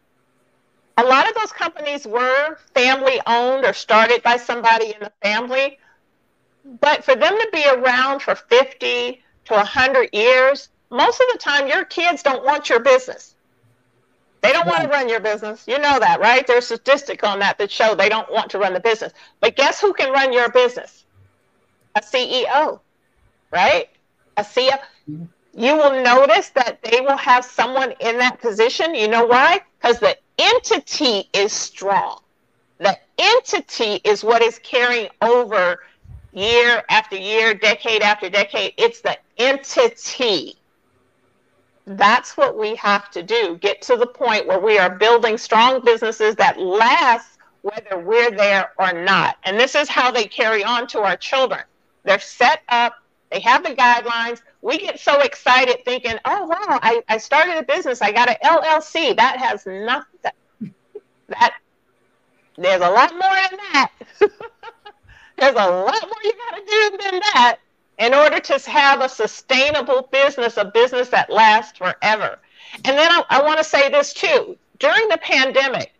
[0.97, 5.77] A lot of those companies were family owned or started by somebody in the family,
[6.79, 11.67] but for them to be around for 50 to 100 years, most of the time
[11.67, 13.35] your kids don't want your business.
[14.41, 15.63] They don't want to run your business.
[15.67, 16.45] You know that, right?
[16.45, 19.11] There's statistics on that that show they don't want to run the business.
[19.39, 21.03] But guess who can run your business?
[21.95, 22.79] A CEO,
[23.51, 23.89] right?
[24.37, 24.77] A CEO.
[25.09, 25.23] Mm-hmm.
[25.55, 28.93] You will notice that they will have someone in that position.
[28.93, 29.61] You know why?
[29.79, 32.19] Because the entity is strong.
[32.79, 35.79] The entity is what is carrying over
[36.33, 38.73] year after year, decade after decade.
[38.77, 40.57] It's the entity
[41.85, 45.83] that's what we have to do get to the point where we are building strong
[45.83, 50.87] businesses that last whether we're there or not and this is how they carry on
[50.87, 51.61] to our children
[52.03, 52.95] they're set up
[53.31, 57.63] they have the guidelines we get so excited thinking oh wow i, I started a
[57.63, 60.33] business i got an llc that has nothing
[61.27, 61.55] that
[62.57, 63.91] there's a lot more in that
[65.37, 67.57] there's a lot more you got to do than that
[67.97, 72.37] in order to have a sustainable business, a business that lasts forever.
[72.83, 75.93] And then I, I want to say this too during the pandemic,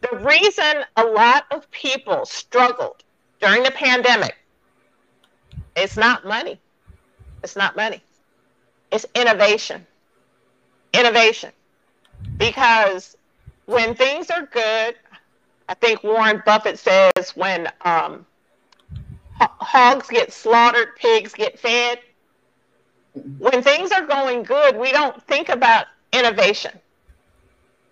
[0.00, 3.04] the reason a lot of people struggled
[3.40, 4.36] during the pandemic
[5.76, 6.60] it's not money.
[7.42, 8.02] It's not money.
[8.90, 9.86] It's innovation.
[10.92, 11.52] Innovation.
[12.36, 13.16] Because
[13.66, 14.96] when things are good,
[15.68, 18.24] I think Warren Buffett says when um,
[19.38, 22.00] hogs get slaughtered, pigs get fed.
[23.38, 26.72] When things are going good, we don't think about innovation.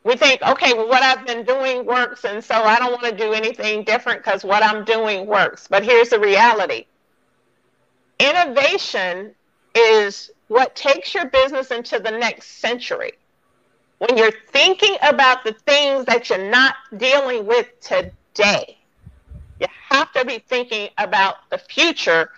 [0.05, 3.17] We think, okay, well, what I've been doing works, and so I don't want to
[3.17, 5.67] do anything different because what I'm doing works.
[5.69, 6.87] But here's the reality
[8.19, 9.35] innovation
[9.75, 13.13] is what takes your business into the next century.
[13.99, 18.79] When you're thinking about the things that you're not dealing with today,
[19.61, 22.31] you have to be thinking about the future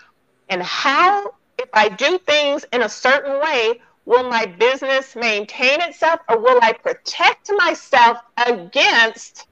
[0.48, 6.20] and how, if I do things in a certain way, will my business maintain itself
[6.28, 9.46] or will I protect myself against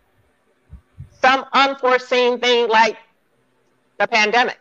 [1.20, 2.96] some unforeseen thing like
[3.98, 4.58] the pandemic?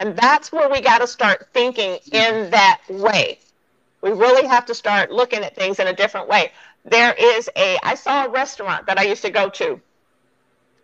[0.00, 3.38] And that's where we got to start thinking in that way.
[4.02, 6.52] We really have to start looking at things in a different way.
[6.84, 9.80] There is a, I saw a restaurant that I used to go to.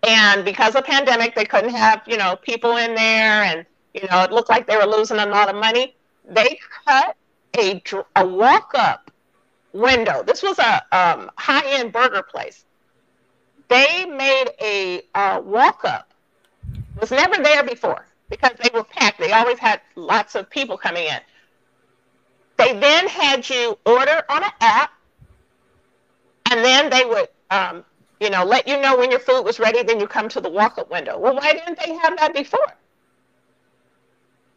[0.06, 4.22] And because of pandemic, they couldn't have, you know, people in there and, you know,
[4.22, 5.94] it looked like they were losing a lot of money.
[6.26, 7.16] They cut
[7.58, 7.82] a,
[8.16, 9.10] a walk up
[9.72, 10.22] window.
[10.22, 12.64] This was a um, high end burger place.
[13.68, 16.12] They made a uh, walk up,
[16.98, 19.18] was never there before because they were packed.
[19.18, 21.18] They always had lots of people coming in.
[22.56, 24.92] They then had you order on an app,
[26.50, 27.84] and then they would, um,
[28.20, 29.82] you know, let you know when your food was ready.
[29.82, 31.18] Then you come to the walk-up window.
[31.18, 32.66] Well, why didn't they have that before?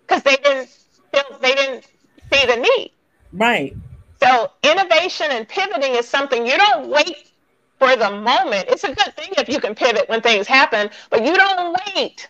[0.01, 0.69] Because they didn't
[1.11, 1.85] feel, they didn't
[2.31, 2.91] see the need.
[3.31, 3.75] Right.
[4.21, 7.31] So innovation and pivoting is something you don't wait
[7.79, 8.65] for the moment.
[8.69, 12.29] It's a good thing if you can pivot when things happen, but you don't wait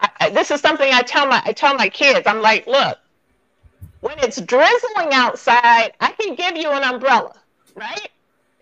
[0.00, 2.26] I, this is something I tell my I tell my kids.
[2.26, 2.98] I'm like, look,
[4.00, 7.34] when it's drizzling outside, I can give you an umbrella,
[7.74, 8.08] right?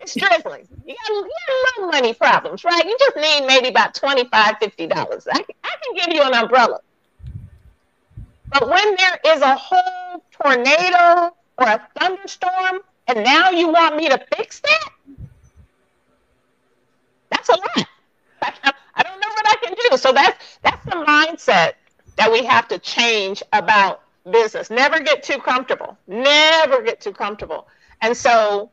[0.01, 0.67] It's drizzling.
[0.85, 2.85] You got, you got little money problems, right?
[2.85, 5.27] You just need maybe about $25, $50.
[5.31, 6.79] I, I can give you an umbrella.
[8.51, 14.07] But when there is a whole tornado or a thunderstorm, and now you want me
[14.09, 14.89] to fix that,
[17.29, 17.87] that's a lot.
[18.99, 19.97] I don't know what I can do.
[19.97, 21.73] So that's that's the mindset
[22.17, 24.69] that we have to change about business.
[24.69, 25.97] Never get too comfortable.
[26.07, 27.67] Never get too comfortable.
[28.01, 28.69] And so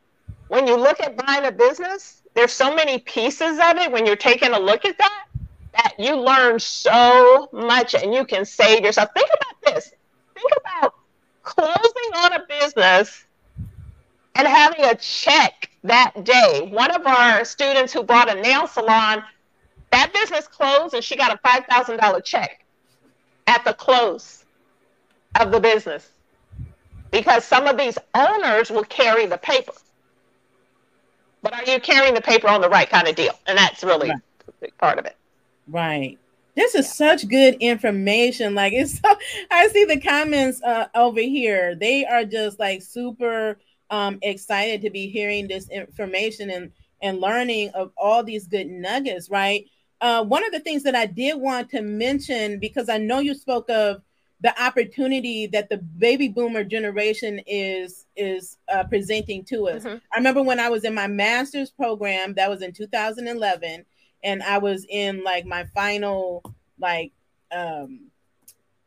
[0.48, 4.16] when you look at buying a business, there's so many pieces of it when you're
[4.16, 5.26] taking a look at that
[5.74, 9.10] that you learn so much and you can save yourself.
[9.14, 9.92] Think about this.
[10.34, 10.94] Think about
[11.42, 13.24] closing on a business
[14.34, 16.68] and having a check that day.
[16.72, 19.22] One of our students who bought a nail salon
[19.96, 22.64] that business closed and she got a $5,000 check
[23.46, 24.44] at the close
[25.40, 26.10] of the business
[27.10, 29.72] because some of these owners will carry the paper.
[31.40, 33.32] But are you carrying the paper on the right kind of deal?
[33.46, 34.20] And that's really right.
[34.46, 35.16] a big part of it.
[35.66, 36.18] Right.
[36.56, 37.16] This is yeah.
[37.16, 38.54] such good information.
[38.54, 39.16] Like it's so
[39.50, 41.74] I see the comments uh, over here.
[41.74, 47.70] They are just like super um, excited to be hearing this information and and learning
[47.70, 49.66] of all these good nuggets, right?
[50.00, 53.34] Uh, one of the things that I did want to mention, because I know you
[53.34, 54.02] spoke of
[54.40, 59.84] the opportunity that the baby boomer generation is is uh, presenting to us.
[59.84, 59.96] Mm-hmm.
[60.12, 63.84] I remember when I was in my master's program, that was in 2011,
[64.22, 66.42] and I was in like my final
[66.78, 67.12] like
[67.52, 68.10] um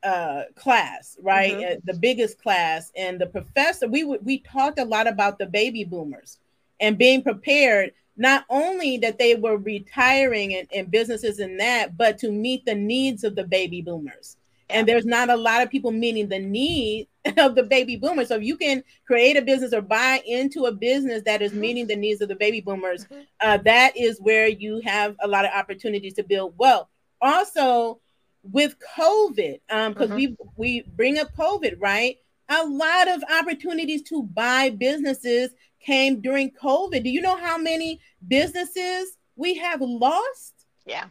[0.03, 1.73] uh class right mm-hmm.
[1.73, 5.83] uh, the biggest class and the professor we we talked a lot about the baby
[5.83, 6.37] boomers
[6.79, 12.17] and being prepared not only that they were retiring and, in businesses and that, but
[12.19, 14.35] to meet the needs of the baby boomers.
[14.69, 18.27] And there's not a lot of people meeting the need of the baby boomers.
[18.27, 21.61] So if you can create a business or buy into a business that is mm-hmm.
[21.61, 23.21] meeting the needs of the baby boomers, mm-hmm.
[23.39, 26.87] uh, that is where you have a lot of opportunities to build wealth.
[27.21, 27.99] Also,
[28.43, 30.15] with COVID, because um, mm-hmm.
[30.15, 32.17] we we bring up COVID, right?
[32.49, 37.03] A lot of opportunities to buy businesses came during COVID.
[37.03, 40.53] Do you know how many businesses we have lost?
[40.85, 41.05] Yeah.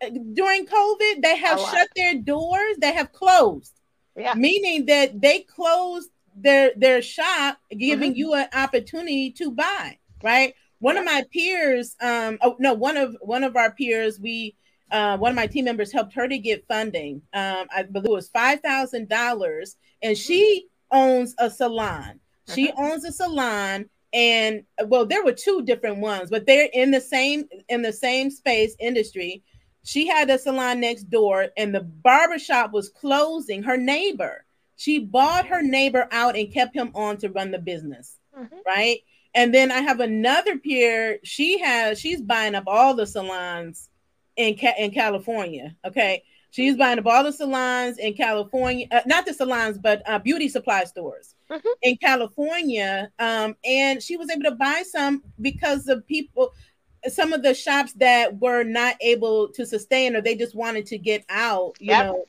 [0.00, 3.72] During COVID, they have shut their doors, they have closed.
[4.16, 4.34] Yeah.
[4.34, 8.18] Meaning that they closed their their shop, giving mm-hmm.
[8.18, 10.54] you an opportunity to buy, right?
[10.78, 11.00] One yeah.
[11.00, 14.56] of my peers, um, oh no, one of one of our peers, we
[14.92, 17.22] uh, one of my team members helped her to get funding.
[17.32, 22.20] Um, I believe it was five thousand dollars, and she owns a salon.
[22.54, 22.82] She uh-huh.
[22.82, 27.48] owns a salon, and well, there were two different ones, but they're in the same
[27.70, 29.42] in the same space industry.
[29.84, 33.62] She had a salon next door, and the barbershop was closing.
[33.62, 34.44] Her neighbor,
[34.76, 38.56] she bought her neighbor out and kept him on to run the business, mm-hmm.
[38.66, 38.98] right?
[39.34, 41.18] And then I have another peer.
[41.24, 43.88] She has she's buying up all the salons
[44.36, 45.74] in in California.
[45.84, 50.18] Okay, she's buying up all the salons in California, uh, not the salons, but uh,
[50.18, 51.68] beauty supply stores mm-hmm.
[51.82, 53.10] in California.
[53.18, 56.52] Um, and she was able to buy some because of people,
[57.08, 60.98] some of the shops that were not able to sustain or they just wanted to
[60.98, 61.76] get out.
[61.80, 62.06] You yep.
[62.06, 62.24] know,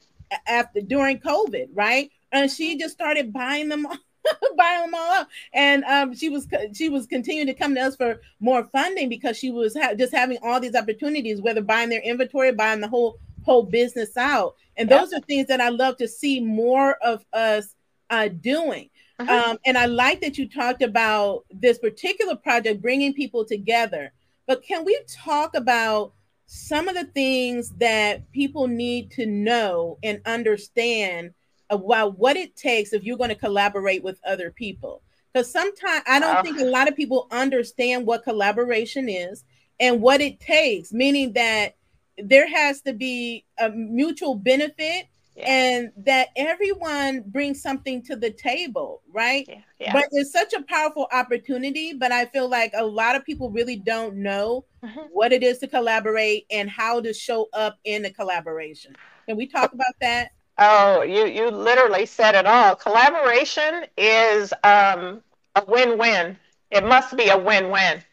[0.47, 2.09] after during COVID, right?
[2.31, 3.87] And she just started buying them.
[4.57, 5.29] buy them all up.
[5.53, 9.37] And um, she was she was continuing to come to us for more funding because
[9.37, 13.19] she was ha- just having all these opportunities, whether buying their inventory, buying the whole
[13.43, 14.55] whole business out.
[14.77, 17.75] And those are things that I love to see more of us
[18.09, 18.89] uh, doing.
[19.19, 19.51] Uh-huh.
[19.51, 24.11] Um, and I like that you talked about this particular project bringing people together.
[24.47, 26.13] But can we talk about
[26.45, 31.33] some of the things that people need to know and understand
[31.73, 35.01] about what it takes if you're going to collaborate with other people.
[35.33, 39.43] Because sometimes I don't think a lot of people understand what collaboration is
[39.79, 41.75] and what it takes, meaning that
[42.17, 45.45] there has to be a mutual benefit yeah.
[45.47, 49.45] and that everyone brings something to the table, right?
[49.49, 49.61] Yeah.
[49.79, 49.93] Yeah.
[49.93, 51.93] But it's such a powerful opportunity.
[51.93, 54.99] But I feel like a lot of people really don't know mm-hmm.
[55.11, 58.95] what it is to collaborate and how to show up in a collaboration.
[59.27, 60.31] Can we talk about that?
[60.57, 62.75] Oh, you you literally said it all.
[62.75, 65.21] Collaboration is um,
[65.55, 66.37] a win-win.
[66.71, 68.03] It must be a win-win.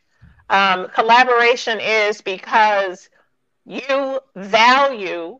[0.48, 3.08] Um, collaboration is because
[3.66, 5.38] you value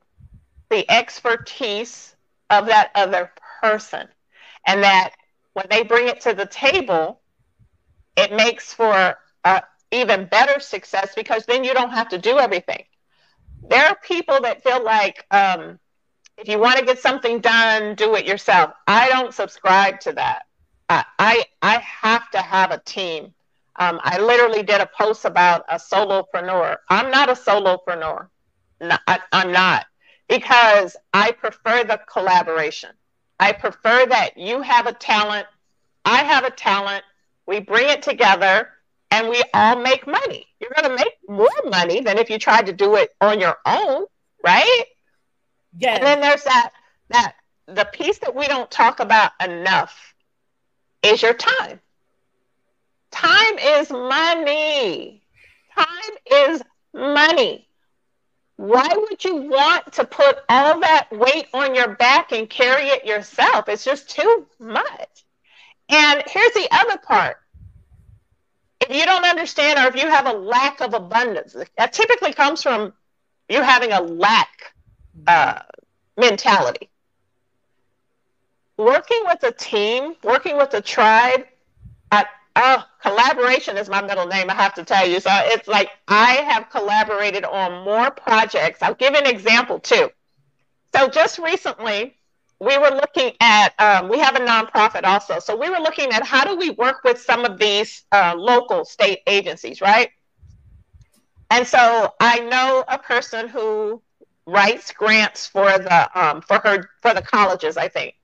[0.70, 2.16] the expertise
[2.50, 4.08] of that other person,
[4.66, 5.12] and that
[5.54, 7.20] when they bring it to the table,
[8.16, 9.16] it makes for
[9.90, 12.84] even better success because then you don't have to do everything.
[13.68, 15.78] There are people that feel like um,
[16.40, 18.72] if you want to get something done, do it yourself.
[18.86, 20.42] I don't subscribe to that.
[20.88, 23.32] I I, have to have a team.
[23.76, 26.78] Um, I literally did a post about a solopreneur.
[26.88, 28.28] I'm not a solopreneur.
[28.80, 29.86] No, I, I'm not
[30.28, 32.90] because I prefer the collaboration.
[33.38, 35.46] I prefer that you have a talent,
[36.04, 37.04] I have a talent,
[37.46, 38.68] we bring it together,
[39.10, 40.46] and we all make money.
[40.60, 43.56] You're going to make more money than if you tried to do it on your
[43.66, 44.06] own,
[44.44, 44.84] right?
[45.96, 46.72] And then there's that
[47.10, 47.34] that
[47.66, 50.14] the piece that we don't talk about enough
[51.02, 51.80] is your time.
[53.10, 55.22] Time is money.
[55.76, 56.16] Time
[56.48, 56.62] is
[56.92, 57.66] money.
[58.56, 63.06] Why would you want to put all that weight on your back and carry it
[63.06, 63.68] yourself?
[63.68, 65.24] It's just too much.
[65.88, 67.38] And here's the other part.
[68.80, 72.62] If you don't understand, or if you have a lack of abundance, that typically comes
[72.62, 72.92] from
[73.48, 74.74] you having a lack
[75.26, 75.60] uh,
[76.16, 76.88] mentality.
[78.76, 81.44] Working with a team, working with a tribe,
[82.10, 82.24] I,
[82.56, 85.20] oh, collaboration is my middle name, I have to tell you.
[85.20, 88.82] So it's like I have collaborated on more projects.
[88.82, 90.10] I'll give an example too.
[90.94, 92.16] So just recently,
[92.58, 95.38] we were looking at, um, we have a nonprofit also.
[95.38, 98.84] So we were looking at how do we work with some of these uh, local
[98.84, 100.10] state agencies, right?
[101.50, 104.02] And so I know a person who
[104.50, 108.14] writes grants for the um, for her for the colleges, I think.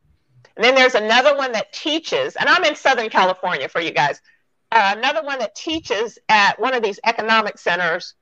[0.57, 4.21] And then there's another one that teaches, and I'm in Southern California for you guys.
[4.73, 8.15] Uh, another one that teaches at one of these economic centers.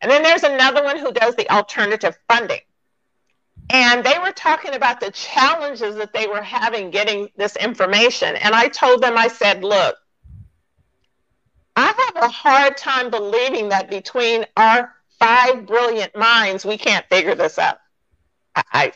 [0.00, 2.60] And then there's another one who does the alternative funding.
[3.70, 8.36] And they were talking about the challenges that they were having getting this information.
[8.36, 9.96] And I told them, I said, look,
[11.76, 17.34] I have a hard time believing that between our five brilliant minds, we can't figure
[17.34, 17.78] this out.
[18.54, 18.92] I,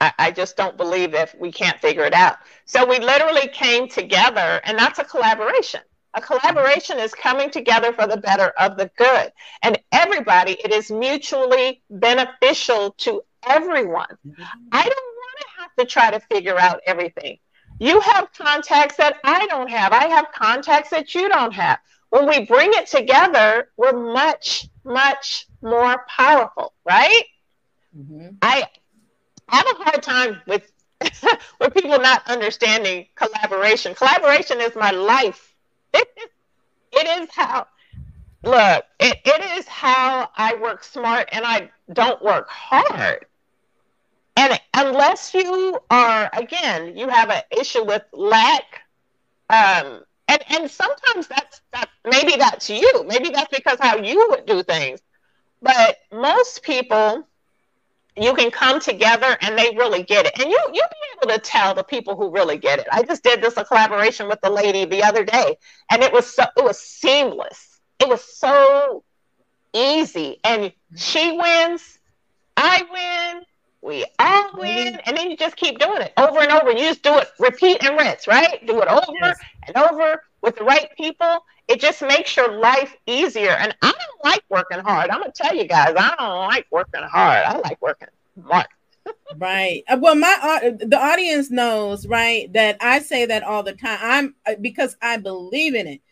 [0.00, 2.38] I, I just don't believe that we can't figure it out.
[2.64, 5.80] So we literally came together, and that's a collaboration.
[6.14, 9.32] A collaboration is coming together for the better of the good.
[9.62, 14.16] And everybody, it is mutually beneficial to everyone.
[14.26, 14.42] Mm-hmm.
[14.72, 17.38] I don't want to have to try to figure out everything.
[17.78, 19.92] You have contacts that I don't have.
[19.92, 21.78] I have contacts that you don't have.
[22.10, 27.24] When we bring it together, we're much, much more powerful, right?
[27.96, 28.28] Mm-hmm.
[28.42, 28.64] I
[29.48, 30.70] have a hard time with
[31.60, 33.94] with people not understanding collaboration.
[33.94, 35.54] Collaboration is my life.
[35.94, 36.28] It is,
[36.92, 37.66] it is how
[38.44, 43.26] look, it, it is how I work smart and I don't work hard.
[44.36, 48.82] And unless you are, again, you have an issue with lack,
[49.50, 53.04] um, and, and sometimes that's that maybe that's you.
[53.06, 55.00] Maybe that's because how you would do things.
[55.60, 57.26] But most people,
[58.16, 60.38] you can come together and they really get it.
[60.40, 62.86] And you you'll be able to tell the people who really get it.
[62.92, 65.56] I just did this a collaboration with the lady the other day,
[65.90, 67.80] and it was so it was seamless.
[67.98, 69.02] It was so
[69.72, 70.38] easy.
[70.44, 71.98] And she wins,
[72.56, 73.44] I win,
[73.82, 76.70] we all win, and then you just keep doing it over and over.
[76.70, 78.64] You just do it, repeat and rinse, right?
[78.66, 79.38] Do it over yes.
[79.66, 81.44] and over with the right people.
[81.66, 83.52] It just makes your life easier.
[83.52, 85.10] And I don't like working hard.
[85.10, 87.44] I'm gonna tell you guys, I don't like working hard.
[87.46, 88.66] I like working smart.
[89.38, 89.82] right.
[89.88, 93.98] Uh, well, my uh, the audience knows, right, that I say that all the time.
[94.02, 96.02] I'm uh, because I believe in it.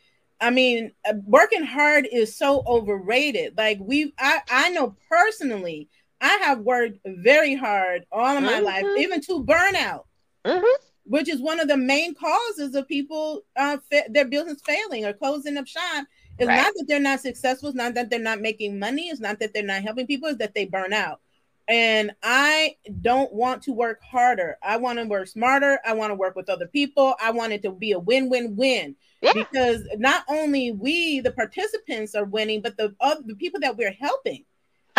[0.40, 0.92] I mean,
[1.26, 3.58] working hard is so overrated.
[3.58, 5.88] Like we, I, I know personally
[6.20, 8.64] I have worked very hard all of my mm-hmm.
[8.64, 10.04] life, even to burnout,
[10.44, 10.82] mm-hmm.
[11.04, 15.12] which is one of the main causes of people uh, fa- their business failing or
[15.12, 16.06] closing up shop.
[16.38, 16.56] It's right.
[16.56, 17.68] not that they're not successful.
[17.68, 19.08] It's not that they're not making money.
[19.08, 20.28] It's not that they're not helping people.
[20.28, 21.20] It's that they burn out.
[21.68, 24.56] And I don't want to work harder.
[24.62, 25.78] I want to work smarter.
[25.84, 27.14] I want to work with other people.
[27.20, 28.96] I want it to be a win-win-win.
[29.20, 29.32] Yeah.
[29.34, 33.92] Because not only we, the participants, are winning, but the other the people that we're
[33.92, 34.44] helping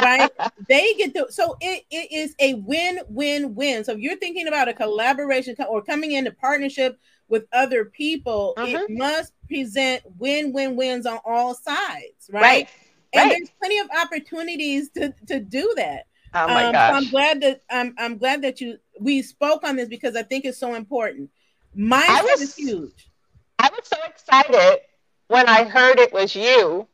[0.02, 0.32] right?
[0.68, 3.84] they get to so it, it is a win-win-win.
[3.84, 8.76] So if you're thinking about a collaboration or coming into partnership with other people, it
[8.76, 8.97] mm-hmm.
[8.97, 12.41] must present win-win-wins on all sides, right?
[12.41, 12.70] right.
[13.14, 13.38] And right.
[13.38, 16.06] there's plenty of opportunities to to do that.
[16.34, 16.91] Oh my um, gosh.
[16.91, 20.24] So I'm glad that I'm I'm glad that you we spoke on this because I
[20.24, 21.30] think it's so important.
[21.76, 23.10] Mindset was, is huge.
[23.58, 24.80] I was so excited
[25.28, 26.88] when I heard it was you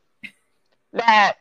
[0.94, 1.38] that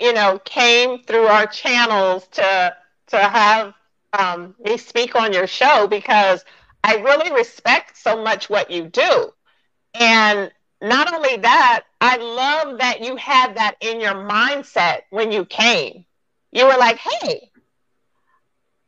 [0.00, 2.76] you know, came through our channels to
[3.08, 3.74] to have
[4.12, 6.44] um, me speak on your show because
[6.84, 9.32] I really respect so much what you do.
[9.94, 15.44] And not only that, I love that you had that in your mindset when you
[15.44, 16.04] came.
[16.52, 17.50] You were like, hey,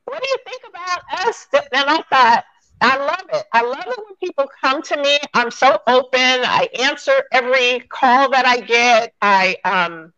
[0.05, 1.47] what do you think about us?
[1.73, 2.45] And I thought,
[2.81, 3.45] I love it.
[3.53, 5.19] I love it when people come to me.
[5.35, 6.21] I'm so open.
[6.21, 9.15] I answer every call that I get.
[9.21, 10.13] I um,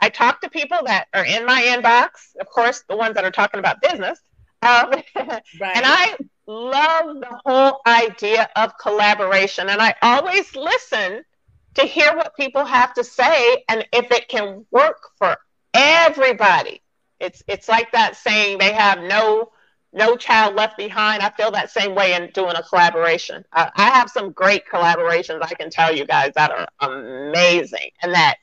[0.00, 3.30] I talk to people that are in my inbox, of course, the ones that are
[3.30, 4.20] talking about business.
[4.62, 5.42] Um, right.
[5.74, 9.68] And I love the whole idea of collaboration.
[9.68, 11.24] And I always listen
[11.74, 15.36] to hear what people have to say and if it can work for
[15.74, 16.82] everybody.
[17.20, 19.50] It's it's like that saying they have no
[19.92, 21.22] no child left behind.
[21.22, 23.44] I feel that same way in doing a collaboration.
[23.52, 28.36] I have some great collaborations I can tell you guys that are amazing and that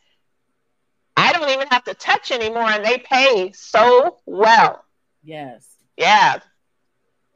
[1.17, 4.83] I don't even have to touch anymore, and they pay so well.
[5.23, 5.67] Yes.
[5.97, 6.39] Yeah.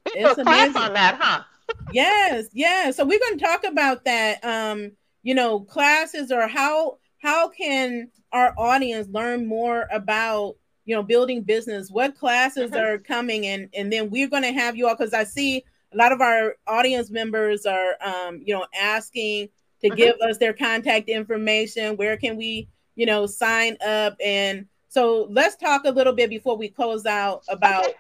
[0.06, 1.44] We it's class on that, huh?
[1.92, 2.98] yes, yes.
[2.98, 4.44] So we're going to talk about that.
[4.44, 4.92] Um,
[5.24, 10.56] you know, classes or how how can our audience learn more about
[10.86, 11.92] you know building business?
[11.92, 12.80] What classes mm-hmm.
[12.80, 15.64] are coming, and and then we're going to have you all because I see
[15.94, 19.50] a lot of our audience members are um, you know asking
[19.82, 19.98] to mm-hmm.
[19.98, 21.98] give us their contact information.
[21.98, 22.70] Where can we
[23.00, 24.18] you know, sign up.
[24.24, 27.94] And so let's talk a little bit before we close out about okay.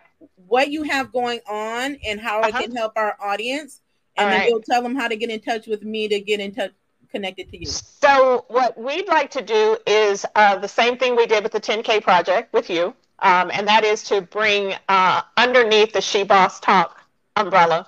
[0.47, 2.49] what you have going on and how uh-huh.
[2.49, 3.79] it can help our audience.
[4.17, 4.51] And All then right.
[4.51, 6.71] we'll tell them how to get in touch with me to get in touch
[7.09, 7.65] connected to you.
[7.65, 11.61] So what we'd like to do is uh, the same thing we did with the
[11.61, 12.93] 10K project with you.
[13.19, 17.01] Um, and that is to bring uh, underneath the She Boss Talk
[17.37, 17.87] umbrella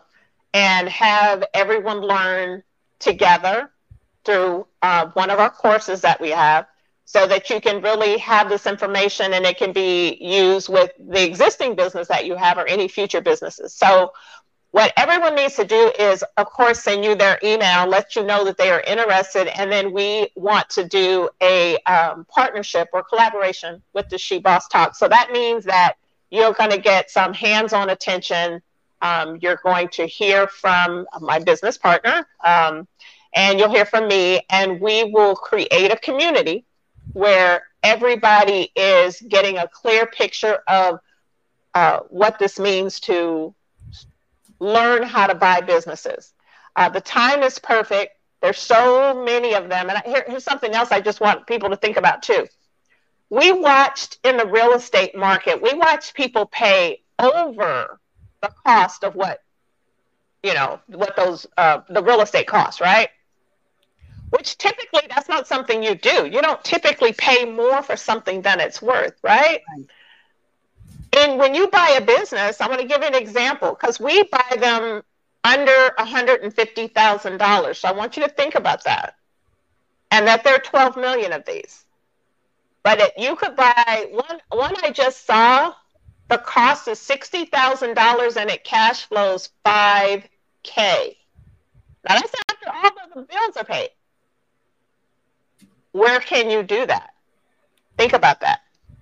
[0.53, 2.63] and have everyone learn
[2.99, 3.69] together
[4.23, 6.67] through uh, one of our courses that we have
[7.11, 11.21] so that you can really have this information and it can be used with the
[11.21, 13.73] existing business that you have or any future businesses.
[13.73, 14.13] So
[14.71, 18.45] what everyone needs to do is, of course, send you their email, let you know
[18.45, 23.81] that they are interested, and then we want to do a um, partnership or collaboration
[23.91, 24.95] with the She Boss Talk.
[24.95, 25.95] So that means that
[26.29, 28.61] you're going to get some hands-on attention.
[29.01, 32.87] Um, you're going to hear from my business partner, um,
[33.35, 36.63] and you'll hear from me, and we will create a community
[37.13, 40.99] where everybody is getting a clear picture of
[41.73, 43.53] uh, what this means to
[44.59, 46.33] learn how to buy businesses.
[46.75, 48.17] Uh, the time is perfect.
[48.41, 49.89] There's so many of them.
[49.89, 52.47] And here, here's something else I just want people to think about too.
[53.29, 57.99] We watched in the real estate market, we watched people pay over
[58.41, 59.39] the cost of what,
[60.43, 63.09] you know, what those, uh, the real estate costs, right?
[64.31, 66.25] Which typically that's not something you do.
[66.25, 69.59] You don't typically pay more for something than it's worth, right?
[69.69, 71.29] right.
[71.29, 74.23] in when you buy a business, I'm going to give you an example because we
[74.23, 75.03] buy them
[75.43, 77.75] under $150,000.
[77.75, 79.15] So I want you to think about that.
[80.11, 81.85] And that there are 12 million of these.
[82.83, 85.73] But it, you could buy one, one I just saw,
[86.29, 90.23] the cost is $60,000 and it cash flows 5K.
[92.07, 93.89] Now that's after all of the bills are paid.
[95.91, 97.13] Where can you do that?
[97.97, 98.61] Think about that.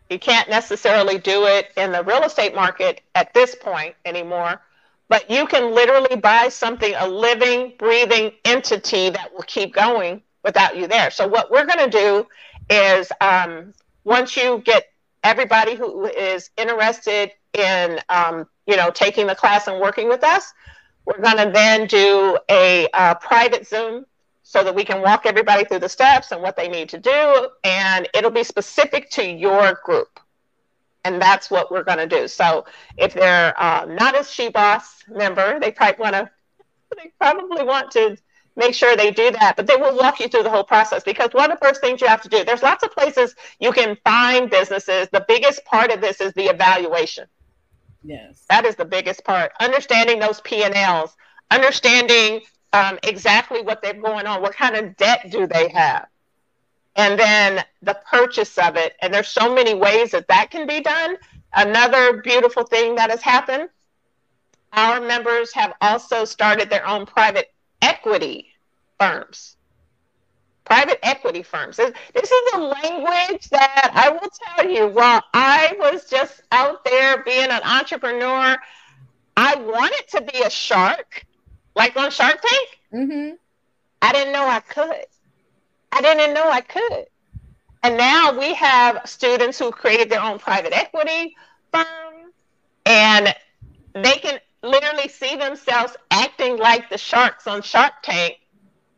[0.09, 4.61] You can't necessarily do it in the real estate market at this point anymore,
[5.07, 10.75] but you can literally buy something, a living, breathing entity that will keep going without
[10.75, 11.11] you there.
[11.11, 12.27] So, what we're going to do
[12.69, 13.73] is um,
[14.03, 14.87] once you get
[15.23, 20.53] everybody who is interested in um, you know taking the class and working with us
[21.05, 24.05] we're going to then do a uh, private zoom
[24.49, 27.49] so that we can walk everybody through the steps and what they need to do.
[27.63, 30.19] And it'll be specific to your group.
[31.05, 32.27] And that's what we're going to do.
[32.27, 32.65] So
[32.97, 36.31] if they're uh, not a She Boss member, they probably want to
[36.97, 38.17] they probably want to
[38.55, 39.55] make sure they do that.
[39.55, 42.01] But they will walk you through the whole process because one of the first things
[42.01, 45.09] you have to do, there's lots of places you can find businesses.
[45.11, 47.27] The biggest part of this is the evaluation.
[48.03, 48.45] Yes.
[48.49, 49.51] That is the biggest part.
[49.59, 51.15] Understanding those P and Ls,
[51.51, 52.41] understanding
[52.73, 56.07] um, exactly what they're going on, what kind of debt do they have,
[56.95, 58.95] and then the purchase of it.
[59.01, 61.17] And there's so many ways that that can be done.
[61.53, 63.69] Another beautiful thing that has happened
[64.73, 67.51] our members have also started their own private
[67.81, 68.47] equity
[68.99, 69.55] firms.
[70.65, 71.77] Private equity firms.
[71.77, 76.85] This, this is a language that I will tell you, while I was just out
[76.85, 78.55] there being an entrepreneur,
[79.35, 81.25] I wanted to be a shark
[81.79, 82.79] like on Shark Tank.
[82.93, 83.35] Mm-hmm.
[84.01, 85.05] I didn't know I could.
[85.93, 87.05] I didn't know I could.
[87.81, 91.37] And now we have students who created their own private equity
[91.71, 92.33] firm
[92.85, 93.33] and
[93.93, 98.35] they can literally see themselves acting like the sharks on Shark Tank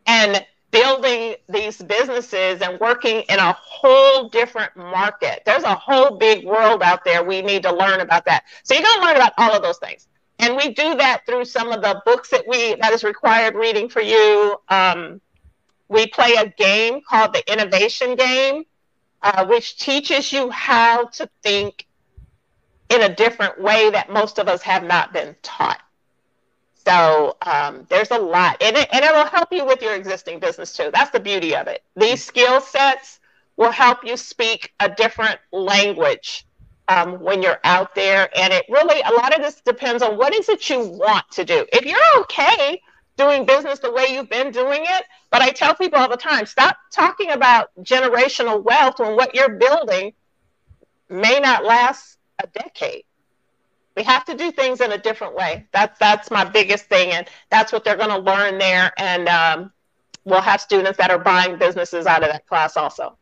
[0.08, 5.44] and building these businesses and working in a whole different market.
[5.46, 7.24] There's a whole big world out there.
[7.24, 8.46] We need to learn about that.
[8.64, 10.08] So you're going to learn about all of those things
[10.42, 13.88] and we do that through some of the books that we that is required reading
[13.88, 14.58] for you.
[14.68, 15.22] Um,
[15.88, 18.64] we play a game called the Innovation Game,
[19.22, 21.86] uh, which teaches you how to think
[22.90, 25.80] in a different way that most of us have not been taught.
[26.86, 30.40] So um, there's a lot, and it, and it will help you with your existing
[30.40, 30.90] business too.
[30.92, 31.84] That's the beauty of it.
[31.96, 33.20] These skill sets
[33.56, 36.48] will help you speak a different language
[36.92, 38.30] um, when you're out there.
[38.38, 41.46] And it really, a lot of this depends on what is it you want to
[41.46, 41.66] do.
[41.72, 42.82] If you're okay
[43.18, 46.46] doing business the way you've been doing it, but I tell people all the time
[46.46, 50.14] stop talking about generational wealth when what you're building
[51.10, 53.04] may not last a decade.
[53.96, 55.68] We have to do things in a different way.
[55.72, 58.94] That's that's my biggest thing, and that's what they're going to learn there.
[58.98, 59.72] And um,
[60.24, 63.18] we'll have students that are buying businesses out of that class also.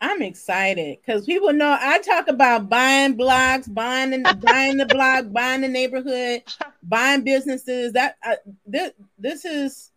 [0.00, 5.26] I'm excited because people know I talk about buying blocks, buying the buying the block,
[5.32, 6.42] buying the neighborhood,
[6.82, 7.92] buying businesses.
[7.94, 8.36] That uh,
[8.66, 9.90] this this is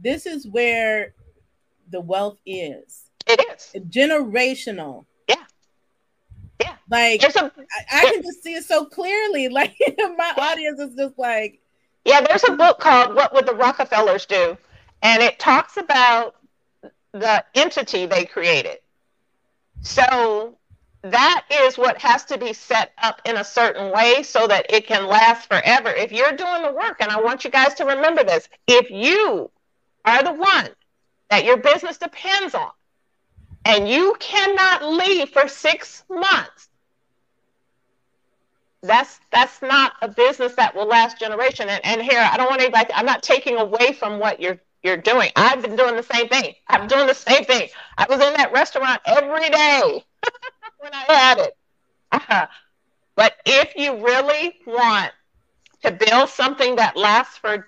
[0.00, 1.14] this is where
[1.90, 3.04] the wealth is.
[3.28, 5.04] It is generational.
[5.28, 5.44] Yeah,
[6.60, 6.76] yeah.
[6.90, 7.50] Like a, I,
[7.92, 9.48] I can just see it so clearly.
[9.52, 11.60] Like my audience is just like.
[12.04, 14.56] Yeah, there's a book called "What Would the Rockefellers Do,"
[15.02, 16.36] and it talks about
[17.12, 18.78] the entity they created
[19.82, 20.56] so
[21.02, 24.86] that is what has to be set up in a certain way so that it
[24.86, 25.90] can last forever.
[25.90, 29.50] If you're doing the work, and I want you guys to remember this, if you
[30.04, 30.68] are the one
[31.30, 32.70] that your business depends on,
[33.64, 36.68] and you cannot leave for six months,
[38.82, 41.68] that's that's not a business that will last generation.
[41.68, 42.92] And, and here, I don't want anybody.
[42.94, 45.30] I'm not taking away from what you're you're doing.
[45.36, 46.54] I've been doing the same thing.
[46.68, 47.68] I'm doing the same thing.
[47.98, 50.04] I was in that restaurant every day
[50.78, 51.56] when I had it.
[52.12, 52.46] Uh-huh.
[53.16, 55.12] But if you really want
[55.82, 57.66] to build something that lasts for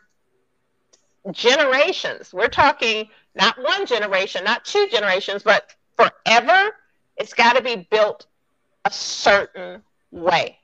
[1.32, 6.76] generations, we're talking not one generation, not two generations, but forever,
[7.16, 8.26] it's got to be built
[8.84, 10.58] a certain way.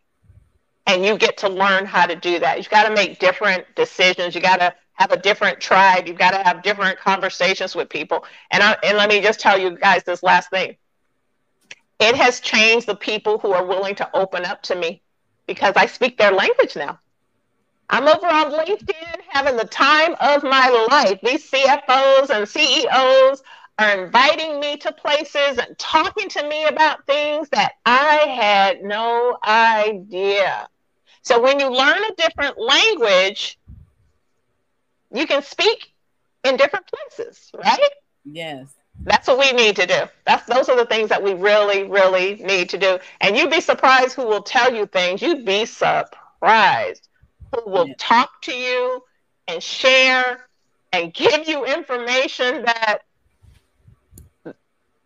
[0.87, 2.59] And you get to learn how to do that.
[2.59, 4.35] You've got to make different decisions.
[4.35, 6.07] You got to have a different tribe.
[6.07, 8.25] You've got to have different conversations with people.
[8.51, 10.77] And I, and let me just tell you guys this last thing.
[12.01, 15.03] It has changed the people who are willing to open up to me
[15.47, 16.99] because I speak their language now.
[17.91, 21.19] I'm over on LinkedIn having the time of my life.
[21.23, 23.43] These CFOs and CEOs
[23.79, 29.37] are inviting me to places and talking to me about things that I had no
[29.45, 30.69] idea.
[31.23, 33.59] So when you learn a different language,
[35.15, 35.93] you can speak
[36.45, 37.91] in different places, right?
[38.25, 38.75] Yes.
[39.03, 40.03] That's what we need to do.
[40.25, 42.99] That's those are the things that we really, really need to do.
[43.21, 45.23] And you'd be surprised who will tell you things.
[45.23, 47.09] You'd be surprised
[47.55, 49.03] who will talk to you
[49.49, 50.49] and share
[50.93, 52.99] and give you information that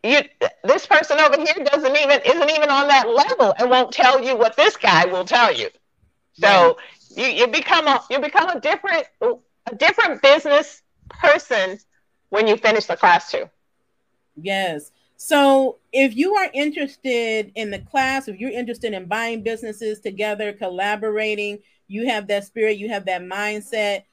[0.04, 0.20] you
[0.64, 4.36] this person over here doesn't even isn't even on that level and won't tell you
[4.36, 5.68] what this guy will tell you.
[6.34, 6.76] So
[7.16, 9.06] you, you become a you become a different
[9.70, 11.78] a different business person
[12.30, 13.48] when you finish the class too.
[14.36, 14.92] Yes.
[15.16, 20.52] So if you are interested in the class, if you're interested in buying businesses together,
[20.52, 21.58] collaborating,
[21.88, 24.04] you have that spirit, you have that mindset,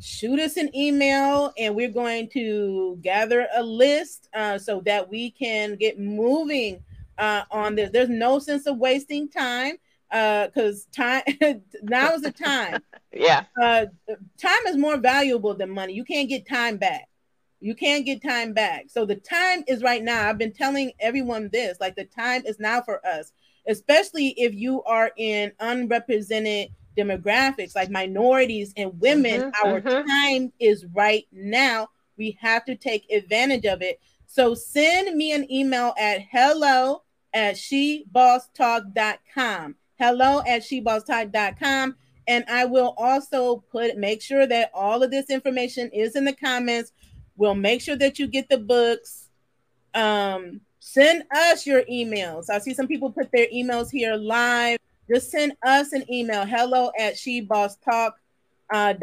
[0.00, 5.30] shoot us an email and we're going to gather a list uh, so that we
[5.30, 6.82] can get moving
[7.18, 7.90] uh, on this.
[7.90, 9.76] There's no sense of wasting time
[10.14, 11.22] because uh, time
[11.82, 12.80] now is the time.
[13.12, 13.46] yeah.
[13.60, 13.86] Uh,
[14.38, 15.92] time is more valuable than money.
[15.92, 17.08] You can't get time back.
[17.58, 18.84] You can't get time back.
[18.88, 20.28] So the time is right now.
[20.28, 23.32] I've been telling everyone this like the time is now for us,
[23.66, 30.06] especially if you are in unrepresented demographics like minorities and women mm-hmm, our mm-hmm.
[30.06, 33.98] time is right now we have to take advantage of it
[34.28, 37.02] so send me an email at hello
[37.32, 41.94] at shebosstalk.com hello at shebosstalk.com
[42.26, 46.32] and i will also put make sure that all of this information is in the
[46.32, 46.92] comments
[47.36, 49.30] we'll make sure that you get the books
[49.94, 54.78] um send us your emails i see some people put their emails here live
[55.08, 58.12] just send us an email hello at shebosstalk
[58.72, 58.94] uh.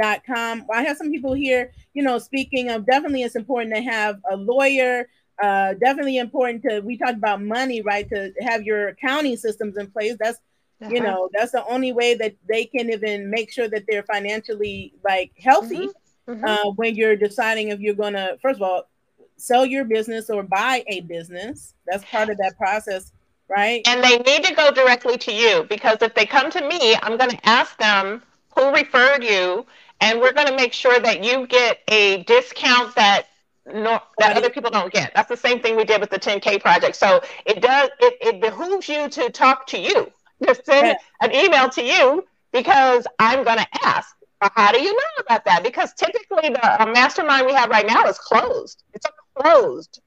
[0.74, 4.36] I have some people here, you know, speaking of definitely it's important to have a
[4.36, 5.08] lawyer.
[5.42, 8.08] Uh, definitely important to we talked about money, right?
[8.10, 10.16] To have your accounting systems in place.
[10.20, 10.40] That's
[10.82, 10.92] uh-huh.
[10.92, 14.94] you know that's the only way that they can even make sure that they're financially
[15.04, 15.88] like healthy.
[15.88, 16.32] Mm-hmm.
[16.32, 16.46] Mm-hmm.
[16.46, 18.90] Uh, when you're deciding if you're gonna first of all
[19.38, 23.12] sell your business or buy a business, that's part of that process
[23.52, 23.86] right?
[23.88, 27.18] And they need to go directly to you because if they come to me, I'm
[27.18, 28.24] going to ask them
[28.56, 29.66] who referred you,
[30.00, 33.28] and we're going to make sure that you get a discount that
[33.68, 35.12] no, that other people don't get.
[35.14, 36.96] That's the same thing we did with the 10K project.
[36.96, 40.12] So it does it, it behooves you to talk to you.
[40.44, 44.16] Just send an email to you because I'm going to ask.
[44.42, 45.64] How do you know about that?
[45.64, 48.84] Because typically the uh, mastermind we have right now is closed.
[48.94, 50.02] It's closed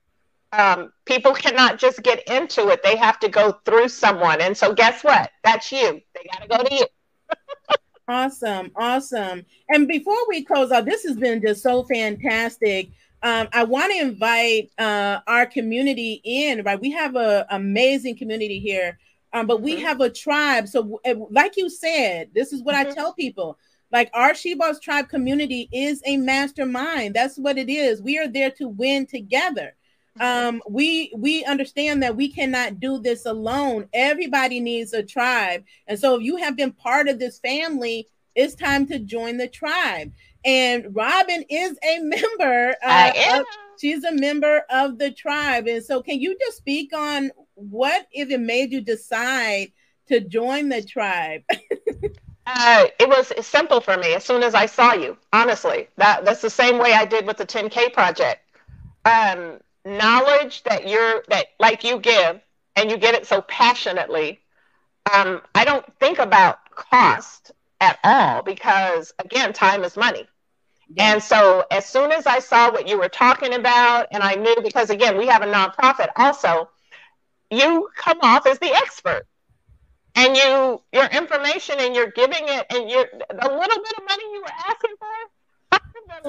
[0.58, 2.82] um, people cannot just get into it.
[2.82, 4.40] They have to go through someone.
[4.40, 5.30] And so, guess what?
[5.42, 6.00] That's you.
[6.14, 6.86] They got to go to you.
[8.08, 8.70] awesome.
[8.76, 9.44] Awesome.
[9.68, 12.90] And before we close out, this has been just so fantastic.
[13.22, 16.80] Um, I want to invite uh, our community in, right?
[16.80, 18.98] We have an amazing community here,
[19.34, 19.84] um, but we mm-hmm.
[19.84, 20.68] have a tribe.
[20.68, 22.90] So, like you said, this is what mm-hmm.
[22.90, 23.58] I tell people
[23.92, 27.14] like our She Boss Tribe community is a mastermind.
[27.14, 28.00] That's what it is.
[28.00, 29.74] We are there to win together
[30.20, 35.98] um we we understand that we cannot do this alone everybody needs a tribe and
[35.98, 40.12] so if you have been part of this family it's time to join the tribe
[40.44, 43.44] and robin is a member uh, of,
[43.80, 48.38] she's a member of the tribe and so can you just speak on what it
[48.40, 49.72] made you decide
[50.08, 51.42] to join the tribe?
[52.46, 55.88] Uh, it was simple for me as soon as i saw you honestly.
[55.96, 58.42] That that's the same way i did with the 10k project.
[59.06, 62.40] Um knowledge that you're that like you give
[62.76, 64.40] and you get it so passionately
[65.12, 70.26] um, i don't think about cost at all because again time is money.
[70.98, 74.56] And so as soon as i saw what you were talking about and i knew
[74.62, 76.68] because again we have a nonprofit also
[77.50, 79.26] you come off as the expert
[80.14, 84.24] and you your information and you're giving it and you're a little bit of money
[84.32, 85.06] you were asking for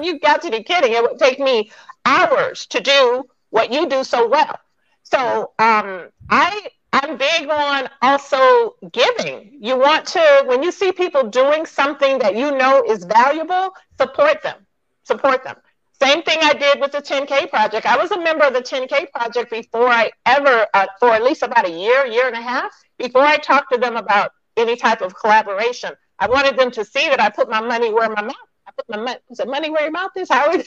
[0.02, 1.70] You've got to be kidding it would take me
[2.04, 4.58] hours to do what you do so well.
[5.02, 9.58] So um, I I'm big on also giving.
[9.60, 14.42] You want to when you see people doing something that you know is valuable, support
[14.42, 14.66] them.
[15.04, 15.56] Support them.
[16.02, 17.86] Same thing I did with the 10K project.
[17.86, 21.42] I was a member of the 10K project before I ever, uh, for at least
[21.42, 25.00] about a year, year and a half, before I talked to them about any type
[25.00, 25.92] of collaboration.
[26.18, 28.34] I wanted them to see that I put my money where my mouth.
[28.66, 29.18] I put my money.
[29.30, 30.28] Is it money where your mouth is?
[30.28, 30.52] How?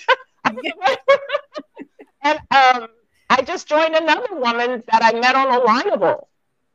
[2.22, 2.88] And um,
[3.30, 6.28] I just joined another woman that I met on Alignable.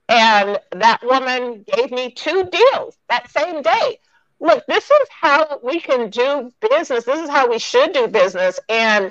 [0.08, 3.98] And that woman gave me two deals that same day.
[4.44, 7.04] Look, this is how we can do business.
[7.04, 8.60] This is how we should do business.
[8.68, 9.10] And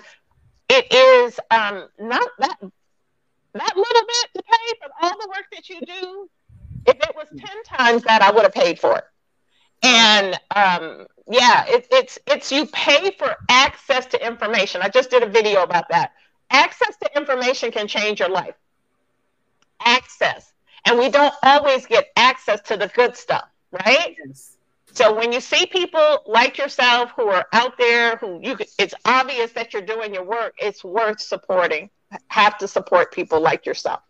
[0.69, 2.57] it is um, not that
[3.55, 6.29] that little bit to pay for all the work that you do.
[6.86, 9.03] If it was ten times that, I would have paid for it.
[9.81, 14.81] And um, yeah, it, it's it's you pay for access to information.
[14.84, 16.11] I just did a video about that.
[16.51, 18.55] Access to information can change your life.
[19.84, 20.53] Access,
[20.86, 24.15] and we don't always get access to the good stuff, right?
[24.27, 24.57] Yes.
[24.94, 29.52] So when you see people like yourself who are out there, who you, it's obvious
[29.54, 30.54] that you're doing your work.
[30.60, 31.89] It's worth supporting.
[32.28, 34.02] Have to support people like yourself.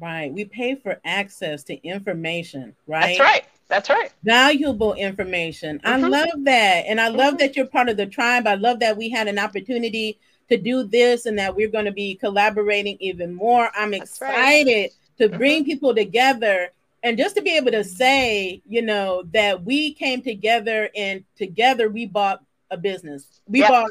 [0.00, 0.32] Right.
[0.32, 3.18] We pay for access to information, right?
[3.18, 3.44] That's right.
[3.68, 4.10] That's right.
[4.24, 5.80] Valuable information.
[5.80, 6.04] Mm-hmm.
[6.04, 6.84] I love that.
[6.86, 7.36] And I love mm-hmm.
[7.38, 8.46] that you're part of the tribe.
[8.46, 11.92] I love that we had an opportunity to do this and that we're going to
[11.92, 13.70] be collaborating even more.
[13.76, 14.90] I'm That's excited right.
[15.18, 15.36] to mm-hmm.
[15.36, 16.70] bring people together
[17.02, 21.88] and just to be able to say, you know, that we came together and together
[21.88, 23.40] we bought a business.
[23.46, 23.70] We yep.
[23.70, 23.90] bought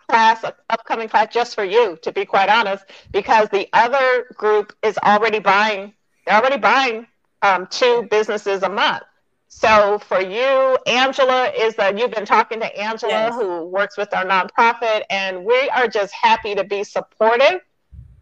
[0.09, 4.75] class, an upcoming class just for you, to be quite honest, because the other group
[4.81, 5.93] is already buying,
[6.25, 7.05] they're already buying
[7.43, 9.03] um, two businesses a month.
[9.47, 13.35] So for you, Angela is that you've been talking to Angela, yes.
[13.35, 17.61] who works with our nonprofit, and we are just happy to be supportive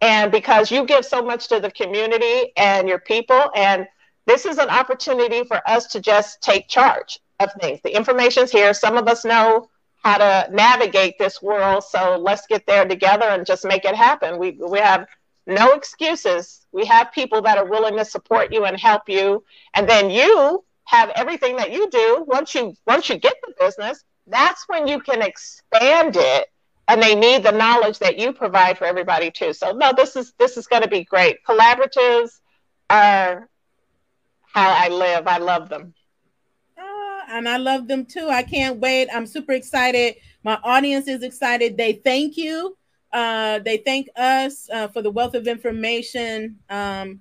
[0.00, 3.86] and because you give so much to the community and your people and
[4.26, 7.80] this is an opportunity for us to just take charge of things.
[7.82, 8.72] The information's here.
[8.74, 9.68] Some of us know
[10.02, 11.84] how to navigate this world.
[11.84, 14.38] So let's get there together and just make it happen.
[14.38, 15.06] We, we have
[15.46, 16.66] no excuses.
[16.70, 19.42] We have people that are willing to support you and help you.
[19.74, 22.24] And then you have everything that you do.
[22.28, 26.48] Once you once you get the business that's when you can expand it
[26.90, 29.52] and they need the knowledge that you provide for everybody too.
[29.52, 31.38] So no, this is this is going to be great.
[31.48, 32.40] Collaboratives
[32.90, 33.48] are
[34.52, 35.28] how I live.
[35.28, 35.94] I love them.
[36.76, 38.28] Uh, and I love them too.
[38.28, 39.08] I can't wait.
[39.14, 40.16] I'm super excited.
[40.42, 41.76] My audience is excited.
[41.76, 42.76] They thank you.
[43.12, 46.58] Uh, they thank us uh, for the wealth of information.
[46.68, 47.20] Um,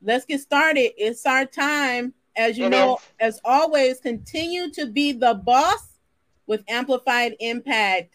[0.00, 0.92] let's get started.
[0.96, 2.14] It's our time.
[2.36, 3.00] As you it know, is.
[3.18, 5.98] as always, continue to be the boss
[6.46, 8.14] with amplified impact.